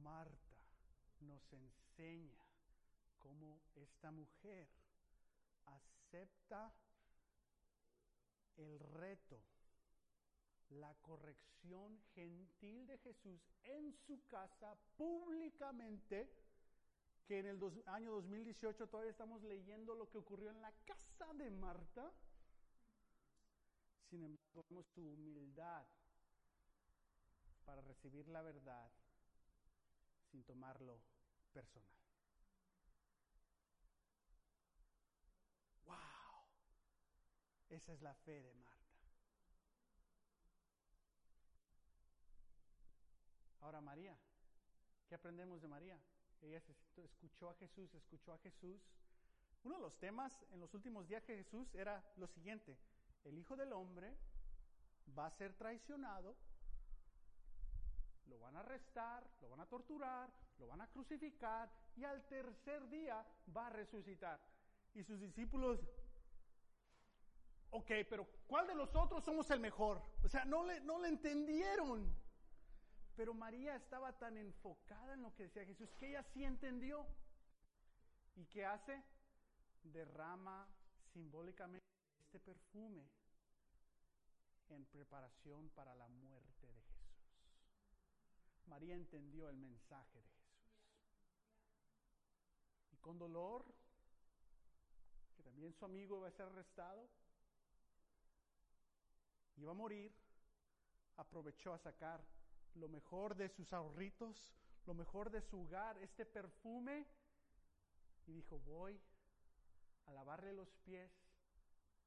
Marta 0.01 0.57
nos 1.19 1.51
enseña 1.53 2.43
cómo 3.19 3.61
esta 3.75 4.11
mujer 4.11 4.67
acepta 5.65 6.73
el 8.55 8.79
reto, 8.79 9.41
la 10.69 10.93
corrección 11.01 11.99
gentil 12.13 12.87
de 12.87 12.97
Jesús 12.99 13.41
en 13.63 13.93
su 13.93 14.25
casa 14.27 14.75
públicamente, 14.95 16.29
que 17.25 17.39
en 17.39 17.47
el 17.47 17.83
año 17.87 18.11
2018 18.13 18.87
todavía 18.87 19.11
estamos 19.11 19.43
leyendo 19.43 19.93
lo 19.93 20.09
que 20.09 20.17
ocurrió 20.17 20.49
en 20.49 20.61
la 20.61 20.71
casa 20.85 21.33
de 21.33 21.51
Marta. 21.51 22.11
Sin 24.09 24.23
embargo, 24.23 24.65
vemos 24.69 24.87
su 24.87 25.01
humildad 25.01 25.85
para 27.65 27.81
recibir 27.81 28.27
la 28.29 28.41
verdad 28.41 28.89
sin 30.31 30.43
tomarlo 30.43 31.01
personal. 31.51 31.91
¡Wow! 35.85 35.95
Esa 37.69 37.93
es 37.93 38.01
la 38.01 38.13
fe 38.15 38.41
de 38.41 38.53
Marta. 38.53 38.77
Ahora 43.59 43.81
María, 43.81 44.17
¿qué 45.09 45.15
aprendemos 45.15 45.61
de 45.61 45.67
María? 45.67 45.99
Ella 46.41 46.61
escuchó 46.95 47.49
a 47.49 47.55
Jesús, 47.55 47.93
escuchó 47.93 48.31
a 48.31 48.37
Jesús. 48.39 48.81
Uno 49.63 49.75
de 49.75 49.81
los 49.81 49.97
temas 49.97 50.45
en 50.51 50.61
los 50.61 50.73
últimos 50.73 51.05
días 51.07 51.25
de 51.27 51.35
Jesús 51.35 51.75
era 51.75 52.01
lo 52.15 52.27
siguiente, 52.27 52.77
el 53.23 53.37
Hijo 53.37 53.55
del 53.55 53.73
Hombre 53.73 54.15
va 55.17 55.27
a 55.27 55.31
ser 55.31 55.53
traicionado, 55.53 56.35
lo 58.27 58.39
van 58.39 58.55
a 58.57 58.59
arrestar, 58.59 59.25
lo 59.41 59.49
van 59.49 59.61
a 59.61 59.65
torturar, 59.65 60.29
lo 60.59 60.67
van 60.67 60.81
a 60.81 60.87
crucificar 60.87 61.69
y 61.95 62.03
al 62.03 62.27
tercer 62.27 62.87
día 62.89 63.25
va 63.55 63.67
a 63.67 63.69
resucitar. 63.69 64.39
Y 64.93 65.03
sus 65.03 65.19
discípulos, 65.19 65.79
ok, 67.71 67.91
pero 68.09 68.27
¿cuál 68.47 68.67
de 68.67 68.75
nosotros 68.75 69.23
somos 69.23 69.49
el 69.51 69.59
mejor? 69.59 70.01
O 70.23 70.29
sea, 70.29 70.45
no 70.45 70.63
le, 70.65 70.79
no 70.81 70.99
le 70.99 71.09
entendieron. 71.09 72.15
Pero 73.15 73.33
María 73.33 73.75
estaba 73.75 74.17
tan 74.17 74.37
enfocada 74.37 75.13
en 75.13 75.23
lo 75.23 75.33
que 75.33 75.43
decía 75.43 75.65
Jesús 75.65 75.91
que 75.95 76.09
ella 76.09 76.23
sí 76.23 76.43
entendió. 76.43 77.07
¿Y 78.35 78.45
qué 78.45 78.65
hace? 78.65 79.03
Derrama 79.83 80.67
simbólicamente 81.13 81.96
este 82.27 82.39
perfume 82.39 83.07
en 84.67 84.85
preparación 84.87 85.69
para 85.69 85.95
la 85.95 86.09
muerte 86.09 86.67
de 86.67 86.81
Jesús. 86.81 87.07
María 88.65 88.95
entendió 88.95 89.49
el 89.49 89.55
mensaje 89.55 90.19
de 90.19 90.27
Jesús. 90.27 90.57
Y 92.91 92.97
con 92.97 93.17
dolor, 93.17 93.63
que 95.37 95.43
también 95.43 95.73
su 95.73 95.85
amigo 95.85 96.17
iba 96.17 96.27
a 96.27 96.31
ser 96.31 96.47
arrestado, 96.47 97.07
iba 99.55 99.71
a 99.71 99.75
morir, 99.75 100.13
aprovechó 101.15 101.73
a 101.73 101.79
sacar 101.79 102.21
lo 102.75 102.89
mejor 102.89 103.35
de 103.37 103.47
sus 103.47 103.71
ahorritos, 103.71 104.53
lo 104.85 104.93
mejor 104.93 105.29
de 105.29 105.41
su 105.41 105.61
hogar, 105.61 105.97
este 105.99 106.25
perfume, 106.25 107.07
y 108.25 108.33
dijo, 108.33 108.59
voy 108.59 108.99
a 110.07 110.11
lavarle 110.11 110.51
los 110.51 110.69
pies 110.83 111.09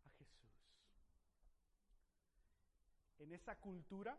a 0.05 0.11
Jesús. 0.11 0.51
En 3.21 3.33
esa 3.33 3.55
cultura 3.57 4.19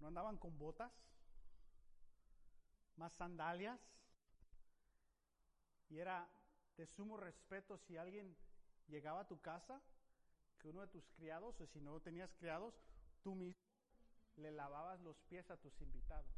no 0.00 0.08
andaban 0.08 0.36
con 0.36 0.58
botas, 0.58 0.92
más 2.96 3.12
sandalias, 3.14 3.80
y 5.90 5.98
era 5.98 6.28
de 6.76 6.86
sumo 6.86 7.16
respeto 7.16 7.78
si 7.78 7.96
alguien 7.96 8.36
llegaba 8.88 9.20
a 9.20 9.28
tu 9.28 9.40
casa, 9.40 9.80
que 10.58 10.68
uno 10.68 10.80
de 10.80 10.88
tus 10.88 11.08
criados, 11.10 11.60
o 11.60 11.66
si 11.68 11.80
no 11.80 12.00
tenías 12.00 12.34
criados, 12.34 12.74
tú 13.22 13.36
mismo 13.36 13.62
le 14.36 14.50
lavabas 14.50 15.00
los 15.00 15.16
pies 15.28 15.48
a 15.52 15.56
tus 15.56 15.80
invitados. 15.80 16.32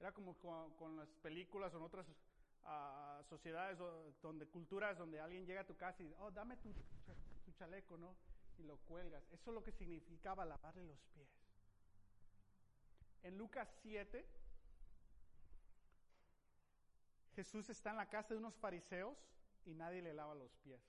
Era 0.00 0.12
como 0.12 0.34
con, 0.76 0.96
las 0.96 1.08
películas 1.22 1.72
o 1.72 1.76
en 1.76 1.82
otras 1.84 2.06
uh, 2.08 3.22
sociedades 3.28 3.78
donde 4.20 4.46
culturas 4.48 4.98
donde 4.98 5.20
alguien 5.20 5.46
llega 5.46 5.60
a 5.60 5.66
tu 5.66 5.76
casa 5.76 6.02
y 6.02 6.12
oh 6.18 6.30
dame 6.30 6.56
tu 6.56 6.72
chaleco 7.58 7.96
no 7.96 8.16
y 8.60 8.64
lo 8.64 8.76
cuelgas. 8.78 9.24
Eso 9.32 9.50
es 9.50 9.54
lo 9.54 9.64
que 9.64 9.72
significaba 9.72 10.44
lavarle 10.44 10.84
los 10.84 11.00
pies. 11.14 11.28
En 13.22 13.36
Lucas 13.36 13.68
7 13.82 14.26
Jesús 17.34 17.70
está 17.70 17.90
en 17.90 17.96
la 17.96 18.08
casa 18.08 18.34
de 18.34 18.38
unos 18.38 18.54
fariseos 18.56 19.16
y 19.64 19.74
nadie 19.74 20.02
le 20.02 20.12
lava 20.12 20.34
los 20.34 20.54
pies. 20.58 20.80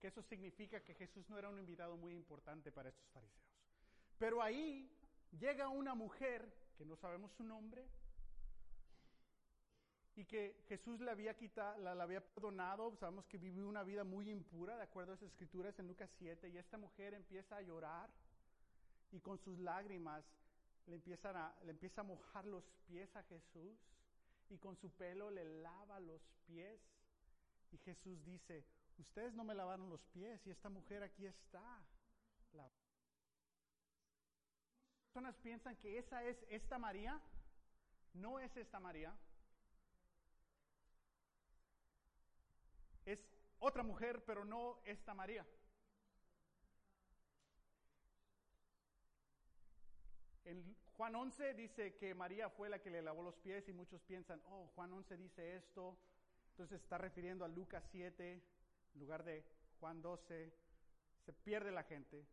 Que 0.00 0.08
eso 0.08 0.22
significa 0.22 0.84
que 0.84 0.94
Jesús 0.94 1.28
no 1.28 1.38
era 1.38 1.48
un 1.48 1.58
invitado 1.58 1.96
muy 1.96 2.14
importante 2.14 2.70
para 2.70 2.90
estos 2.90 3.08
fariseos. 3.08 3.42
Pero 4.18 4.42
ahí 4.42 4.90
llega 5.32 5.68
una 5.68 5.94
mujer 5.94 6.54
que 6.76 6.84
no 6.84 6.96
sabemos 6.96 7.32
su 7.32 7.42
nombre 7.42 7.88
y 10.16 10.24
que 10.24 10.64
Jesús 10.68 11.00
le 11.00 11.10
había 11.10 11.34
quitado, 11.34 11.78
la, 11.82 12.02
había 12.02 12.20
perdonado. 12.20 12.96
Sabemos 12.96 13.26
que 13.26 13.38
vivió 13.38 13.68
una 13.68 13.82
vida 13.82 14.02
muy 14.02 14.30
impura, 14.30 14.76
de 14.76 14.82
acuerdo 14.82 15.12
a 15.12 15.14
esas 15.16 15.30
escrituras 15.30 15.78
en 15.78 15.86
Lucas 15.86 16.10
7, 16.18 16.48
y 16.48 16.58
esta 16.58 16.78
mujer 16.78 17.14
empieza 17.14 17.56
a 17.56 17.62
llorar 17.62 18.10
y 19.12 19.20
con 19.20 19.38
sus 19.38 19.58
lágrimas 19.58 20.24
le, 20.86 20.96
empiezan 20.96 21.52
le 21.64 21.70
empieza 21.70 22.00
a 22.00 22.04
mojar 22.04 22.44
los 22.44 22.64
pies 22.86 23.14
a 23.14 23.22
Jesús 23.24 23.78
y 24.48 24.58
con 24.58 24.76
su 24.76 24.90
pelo 24.90 25.30
le 25.30 25.44
lava 25.62 26.00
los 26.00 26.22
pies. 26.46 26.80
Y 27.72 27.78
Jesús 27.78 28.24
dice, 28.24 28.64
ustedes 28.98 29.34
no 29.34 29.44
me 29.44 29.54
lavaron 29.54 29.90
los 29.90 30.02
pies 30.06 30.44
y 30.46 30.50
esta 30.50 30.68
mujer 30.68 31.02
aquí 31.02 31.26
está 31.26 31.82
personas 35.16 35.42
piensan 35.42 35.74
que 35.76 35.96
esa 35.96 36.22
es 36.24 36.36
esta 36.50 36.78
María. 36.78 37.18
No 38.12 38.38
es 38.38 38.54
esta 38.54 38.78
María. 38.78 39.16
Es 43.06 43.18
otra 43.58 43.82
mujer, 43.82 44.22
pero 44.26 44.44
no 44.44 44.80
esta 44.84 45.14
María. 45.14 45.46
En 50.44 50.76
Juan 50.96 51.14
11 51.14 51.54
dice 51.54 51.96
que 51.96 52.14
María 52.14 52.50
fue 52.50 52.68
la 52.68 52.80
que 52.80 52.90
le 52.90 53.02
lavó 53.02 53.22
los 53.22 53.36
pies 53.36 53.68
y 53.68 53.72
muchos 53.72 54.02
piensan, 54.02 54.42
oh, 54.46 54.70
Juan 54.74 54.92
11 54.92 55.16
dice 55.16 55.56
esto, 55.56 55.98
entonces 56.50 56.80
está 56.82 56.98
refiriendo 56.98 57.44
a 57.44 57.48
Lucas 57.48 57.84
7 57.90 58.32
en 58.32 59.00
lugar 59.00 59.24
de 59.24 59.44
Juan 59.80 60.00
12, 60.02 60.52
se 61.24 61.32
pierde 61.32 61.70
la 61.70 61.82
gente. 61.82 62.26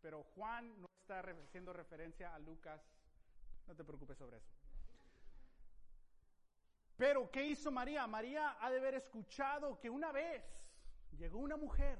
Pero 0.00 0.22
Juan 0.34 0.80
no 0.80 0.88
está 1.00 1.20
haciendo 1.20 1.72
referencia 1.72 2.34
a 2.34 2.38
Lucas. 2.38 2.82
No 3.66 3.74
te 3.74 3.84
preocupes 3.84 4.18
sobre 4.18 4.38
eso. 4.38 4.63
Pero, 6.96 7.30
¿qué 7.30 7.44
hizo 7.46 7.70
María? 7.70 8.06
María 8.06 8.56
ha 8.60 8.70
de 8.70 8.78
haber 8.78 8.94
escuchado 8.94 9.78
que 9.80 9.90
una 9.90 10.12
vez 10.12 10.44
llegó 11.12 11.38
una 11.38 11.56
mujer 11.56 11.98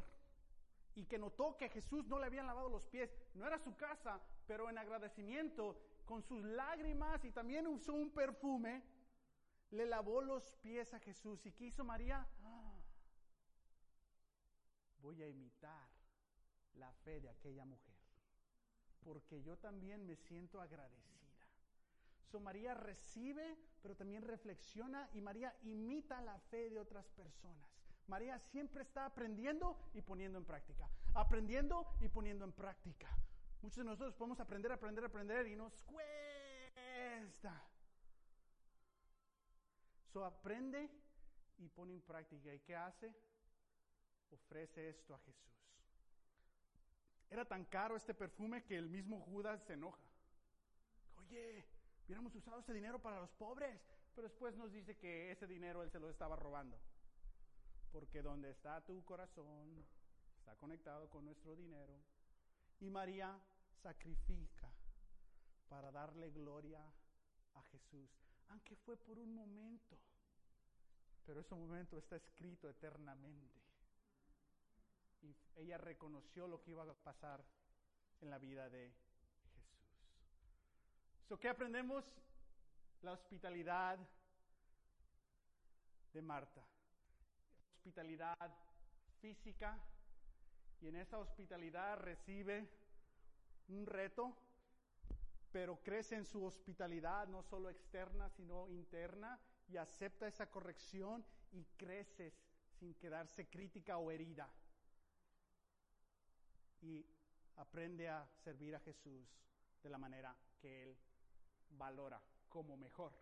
y 0.95 1.05
que 1.07 1.18
notó 1.18 1.57
que 1.57 1.68
Jesús 1.68 2.07
no 2.07 2.18
le 2.18 2.26
habían 2.26 2.47
lavado 2.47 2.68
los 2.68 2.86
pies. 2.86 3.14
No 3.34 3.47
era 3.47 3.59
su 3.59 3.76
casa, 3.76 4.20
pero 4.47 4.70
en 4.70 4.78
agradecimiento, 4.78 5.80
con 6.05 6.22
sus 6.22 6.45
lágrimas 6.45 7.24
y 7.24 7.32
también 7.32 7.66
usó 7.66 7.95
un 7.95 8.11
perfume, 8.12 8.82
le 9.70 9.86
lavó 9.86 10.20
los 10.20 10.53
pies 10.62 10.95
a 10.95 11.01
Jesús. 11.01 11.45
¿Y 11.47 11.53
qué 11.53 11.64
hizo 11.64 11.84
María? 11.84 12.26
Ah, 12.45 12.78
voy 14.99 15.22
a 15.22 15.28
imitar 15.28 15.88
la 16.74 16.92
fe 16.92 17.20
de 17.20 17.28
aquella 17.28 17.64
mujer 17.64 17.95
porque 19.05 19.42
yo 19.42 19.57
también 19.59 20.07
me 20.07 20.16
siento 20.16 20.61
agradecida. 20.61 21.24
María 22.41 22.74
recibe, 22.74 23.57
pero 23.82 23.97
también 23.97 24.22
reflexiona 24.22 25.09
y 25.14 25.20
María 25.20 25.55
imita 25.62 26.20
la 26.20 26.39
fe 26.39 26.70
de 26.70 26.80
otras 26.80 27.07
personas. 27.11 27.70
María 28.07 28.39
siempre 28.39 28.82
está 28.82 29.07
aprendiendo 29.07 29.78
y 29.95 30.03
poniendo 30.03 30.39
en 30.39 30.45
práctica, 30.45 30.91
aprendiendo 31.14 31.87
y 32.01 32.09
poniendo 32.09 32.45
en 32.45 32.53
práctica. 32.53 33.09
Muchos 33.62 33.78
de 33.78 33.85
nosotros 33.85 34.14
podemos 34.14 34.41
aprender, 34.41 34.72
aprender, 34.72 35.05
aprender 35.05 35.47
y 35.47 35.57
nos 35.57 35.74
cuesta. 35.87 37.62
So 40.12 40.24
aprende 40.24 40.91
y 41.59 41.68
pone 41.68 41.95
en 41.95 42.03
práctica. 42.03 42.53
¿Y 42.53 42.61
qué 42.61 42.76
hace? 42.76 43.14
Ofrece 44.30 44.91
esto 44.91 45.14
a 45.14 45.18
Jesús. 45.20 45.55
Era 47.30 47.45
tan 47.45 47.64
caro 47.64 47.97
este 47.97 48.14
perfume 48.14 48.64
que 48.64 48.76
el 48.76 48.89
mismo 48.89 49.20
Judas 49.20 49.62
se 49.64 49.72
enoja. 49.72 50.03
Oye, 51.16 51.64
hubiéramos 52.07 52.34
usado 52.34 52.61
ese 52.61 52.72
dinero 52.72 53.00
para 53.00 53.20
los 53.20 53.30
pobres. 53.32 53.80
Pero 54.14 54.28
después 54.28 54.57
nos 54.57 54.72
dice 54.72 54.96
que 54.96 55.32
ese 55.32 55.46
dinero 55.46 55.82
él 55.82 55.90
se 55.90 55.98
lo 55.98 56.09
estaba 56.09 56.36
robando. 56.36 56.78
Porque 57.92 58.22
donde 58.22 58.50
está 58.50 58.80
tu 58.80 59.05
corazón, 59.05 59.84
está 60.38 60.55
conectado 60.57 61.09
con 61.11 61.24
nuestro 61.24 61.57
dinero. 61.57 62.00
Y 62.80 62.90
María 62.90 63.38
sacrifica 63.82 64.70
para 65.68 65.90
darle 65.90 66.30
gloria 66.30 66.80
a 67.55 67.62
Jesús. 67.64 68.11
Aunque 68.48 68.76
fue 68.76 68.96
por 68.96 69.18
un 69.18 69.34
momento. 69.34 69.98
Pero 71.26 71.40
ese 71.40 71.55
momento 71.55 71.96
está 71.96 72.16
escrito 72.16 72.68
eternamente 72.68 73.64
y 75.24 75.34
ella 75.57 75.78
reconoció 75.78 76.46
lo 76.46 76.61
que 76.61 76.72
iba 76.72 76.82
a 76.82 76.94
pasar 76.94 77.44
en 78.20 78.30
la 78.30 78.38
vida 78.38 78.68
de. 78.68 78.92
So, 81.29 81.39
¿Qué 81.39 81.49
aprendemos? 81.49 82.05
La 83.01 83.12
hospitalidad 83.12 83.99
de 86.12 86.20
Marta. 86.20 86.62
Hospitalidad 87.77 88.37
física 89.22 89.79
y 90.83 90.89
en 90.89 90.97
esa 90.97 91.18
hospitalidad 91.18 91.97
recibe 91.97 92.68
un 93.68 93.87
reto, 93.87 94.37
pero 95.51 95.83
crece 95.83 96.16
en 96.16 96.27
su 96.27 96.45
hospitalidad 96.45 97.27
no 97.29 97.43
solo 97.43 97.70
externa, 97.70 98.29
sino 98.29 98.68
interna 98.68 99.41
y 99.68 99.79
acepta 99.79 100.27
esa 100.27 100.51
corrección 100.51 101.25
y 101.53 101.64
creces 101.79 102.35
sin 102.79 102.93
quedarse 102.97 103.49
crítica 103.49 103.97
o 103.97 104.11
herida 104.11 104.47
y 106.83 107.07
aprende 107.57 108.11
a 108.11 108.27
servir 108.43 108.77
a 108.77 108.81
Jesús 108.81 109.27
de 109.83 109.89
la 109.89 109.97
manera 109.97 110.37
que 110.61 110.83
Él 110.83 110.99
valora 111.77 112.20
como 112.49 112.77
mejor. 112.77 113.12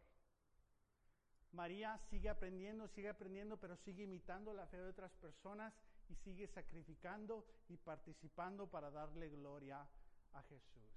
María 1.53 1.99
sigue 2.11 2.29
aprendiendo, 2.29 2.89
sigue 2.89 3.11
aprendiendo, 3.11 3.59
pero 3.59 3.77
sigue 3.77 4.05
imitando 4.05 4.55
la 4.55 4.67
fe 4.67 4.79
de 4.79 4.89
otras 4.89 5.13
personas 5.17 5.75
y 6.09 6.15
sigue 6.17 6.47
sacrificando 6.47 7.47
y 7.69 7.77
participando 7.77 8.67
para 8.67 8.91
darle 8.91 9.29
gloria 9.29 9.87
a 10.33 10.43
Jesús. 10.45 10.89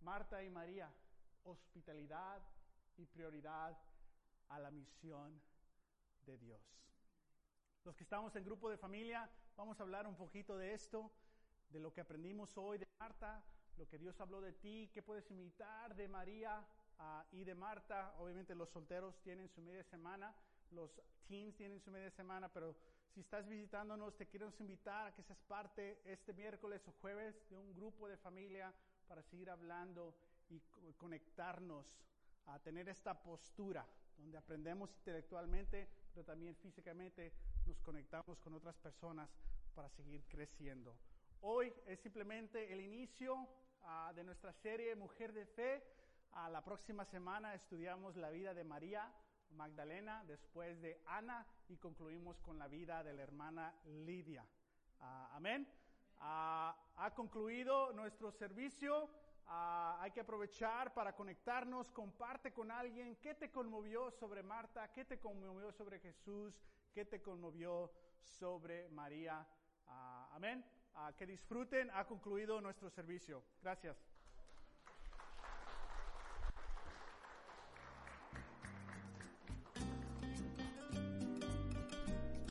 Marta 0.00 0.42
y 0.42 0.50
María, 0.50 0.92
hospitalidad 1.44 2.42
y 2.96 3.06
prioridad 3.06 3.76
a 4.48 4.58
la 4.58 4.70
misión 4.70 5.40
de 6.24 6.36
Dios. 6.38 6.60
Los 7.84 7.96
que 7.96 8.02
estamos 8.02 8.34
en 8.34 8.44
grupo 8.44 8.68
de 8.68 8.76
familia, 8.76 9.30
vamos 9.56 9.78
a 9.78 9.84
hablar 9.84 10.06
un 10.06 10.16
poquito 10.16 10.56
de 10.56 10.74
esto, 10.74 11.12
de 11.70 11.78
lo 11.78 11.92
que 11.92 12.00
aprendimos 12.00 12.56
hoy 12.56 12.78
de 12.78 12.88
Marta, 12.98 13.44
lo 13.76 13.86
que 13.88 13.98
Dios 13.98 14.20
habló 14.20 14.40
de 14.40 14.52
ti, 14.52 14.90
qué 14.92 15.02
puedes 15.02 15.30
imitar 15.30 15.94
de 15.94 16.08
María 16.08 16.66
uh, 16.98 17.22
y 17.32 17.44
de 17.44 17.54
Marta. 17.54 18.14
Obviamente 18.18 18.54
los 18.54 18.70
solteros 18.70 19.20
tienen 19.22 19.48
su 19.48 19.60
media 19.60 19.84
semana, 19.84 20.34
los 20.70 21.00
teens 21.26 21.56
tienen 21.56 21.80
su 21.80 21.90
media 21.90 22.10
semana, 22.10 22.48
pero 22.52 22.74
si 23.14 23.20
estás 23.20 23.48
visitándonos, 23.48 24.16
te 24.16 24.26
quiero 24.26 24.52
invitar 24.58 25.06
a 25.06 25.14
que 25.14 25.22
seas 25.22 25.40
parte 25.48 26.00
este 26.04 26.32
miércoles 26.34 26.86
o 26.88 26.92
jueves 27.00 27.48
de 27.48 27.56
un 27.56 27.74
grupo 27.74 28.08
de 28.08 28.16
familia 28.16 28.72
para 29.08 29.22
seguir 29.22 29.48
hablando 29.50 30.14
y 30.48 30.60
conectarnos 30.94 31.86
a 32.46 32.58
tener 32.60 32.88
esta 32.88 33.14
postura 33.22 33.86
donde 34.16 34.38
aprendemos 34.38 34.94
intelectualmente, 34.94 35.88
pero 36.12 36.24
también 36.24 36.54
físicamente 36.56 37.32
nos 37.66 37.80
conectamos 37.80 38.38
con 38.40 38.54
otras 38.54 38.76
personas 38.76 39.28
para 39.74 39.88
seguir 39.90 40.24
creciendo. 40.28 40.96
Hoy 41.40 41.72
es 41.86 42.00
simplemente 42.00 42.72
el 42.72 42.80
inicio 42.80 43.34
uh, 43.34 44.14
de 44.14 44.24
nuestra 44.24 44.52
serie 44.52 44.96
Mujer 44.96 45.32
de 45.32 45.46
Fe. 45.46 45.95
A 46.32 46.48
la 46.50 46.62
próxima 46.62 47.04
semana 47.04 47.54
estudiamos 47.54 48.16
la 48.16 48.30
vida 48.30 48.54
de 48.54 48.64
María 48.64 49.10
Magdalena, 49.50 50.24
después 50.26 50.80
de 50.80 51.00
Ana 51.06 51.46
y 51.68 51.76
concluimos 51.76 52.40
con 52.40 52.58
la 52.58 52.68
vida 52.68 53.02
de 53.02 53.14
la 53.14 53.22
hermana 53.22 53.74
Lidia. 54.04 54.44
Uh, 55.00 55.34
amén. 55.34 55.66
Uh, 56.18 56.22
ha 56.22 57.12
concluido 57.14 57.92
nuestro 57.92 58.30
servicio. 58.30 59.08
hay 59.48 60.10
que 60.10 60.20
aprovechar 60.20 60.92
para 60.92 61.14
conectarnos. 61.14 61.90
Comparte 61.92 62.52
con 62.52 62.70
alguien 62.70 63.16
qué 63.16 63.34
te 63.34 63.50
conmovió 63.50 64.10
sobre 64.10 64.42
Marta, 64.42 64.92
qué 64.92 65.04
te 65.04 65.18
conmovió 65.18 65.72
sobre 65.72 66.00
Jesús, 66.00 66.60
qué 66.92 67.04
te 67.04 67.22
conmovió 67.22 67.92
sobre 68.20 68.88
María. 68.88 69.46
amén. 70.32 70.64
que 71.16 71.26
disfruten. 71.26 71.90
Ha 71.90 72.04
concluido 72.04 72.60
nuestro 72.60 72.90
servicio. 72.90 73.42
Gracias. 73.62 74.15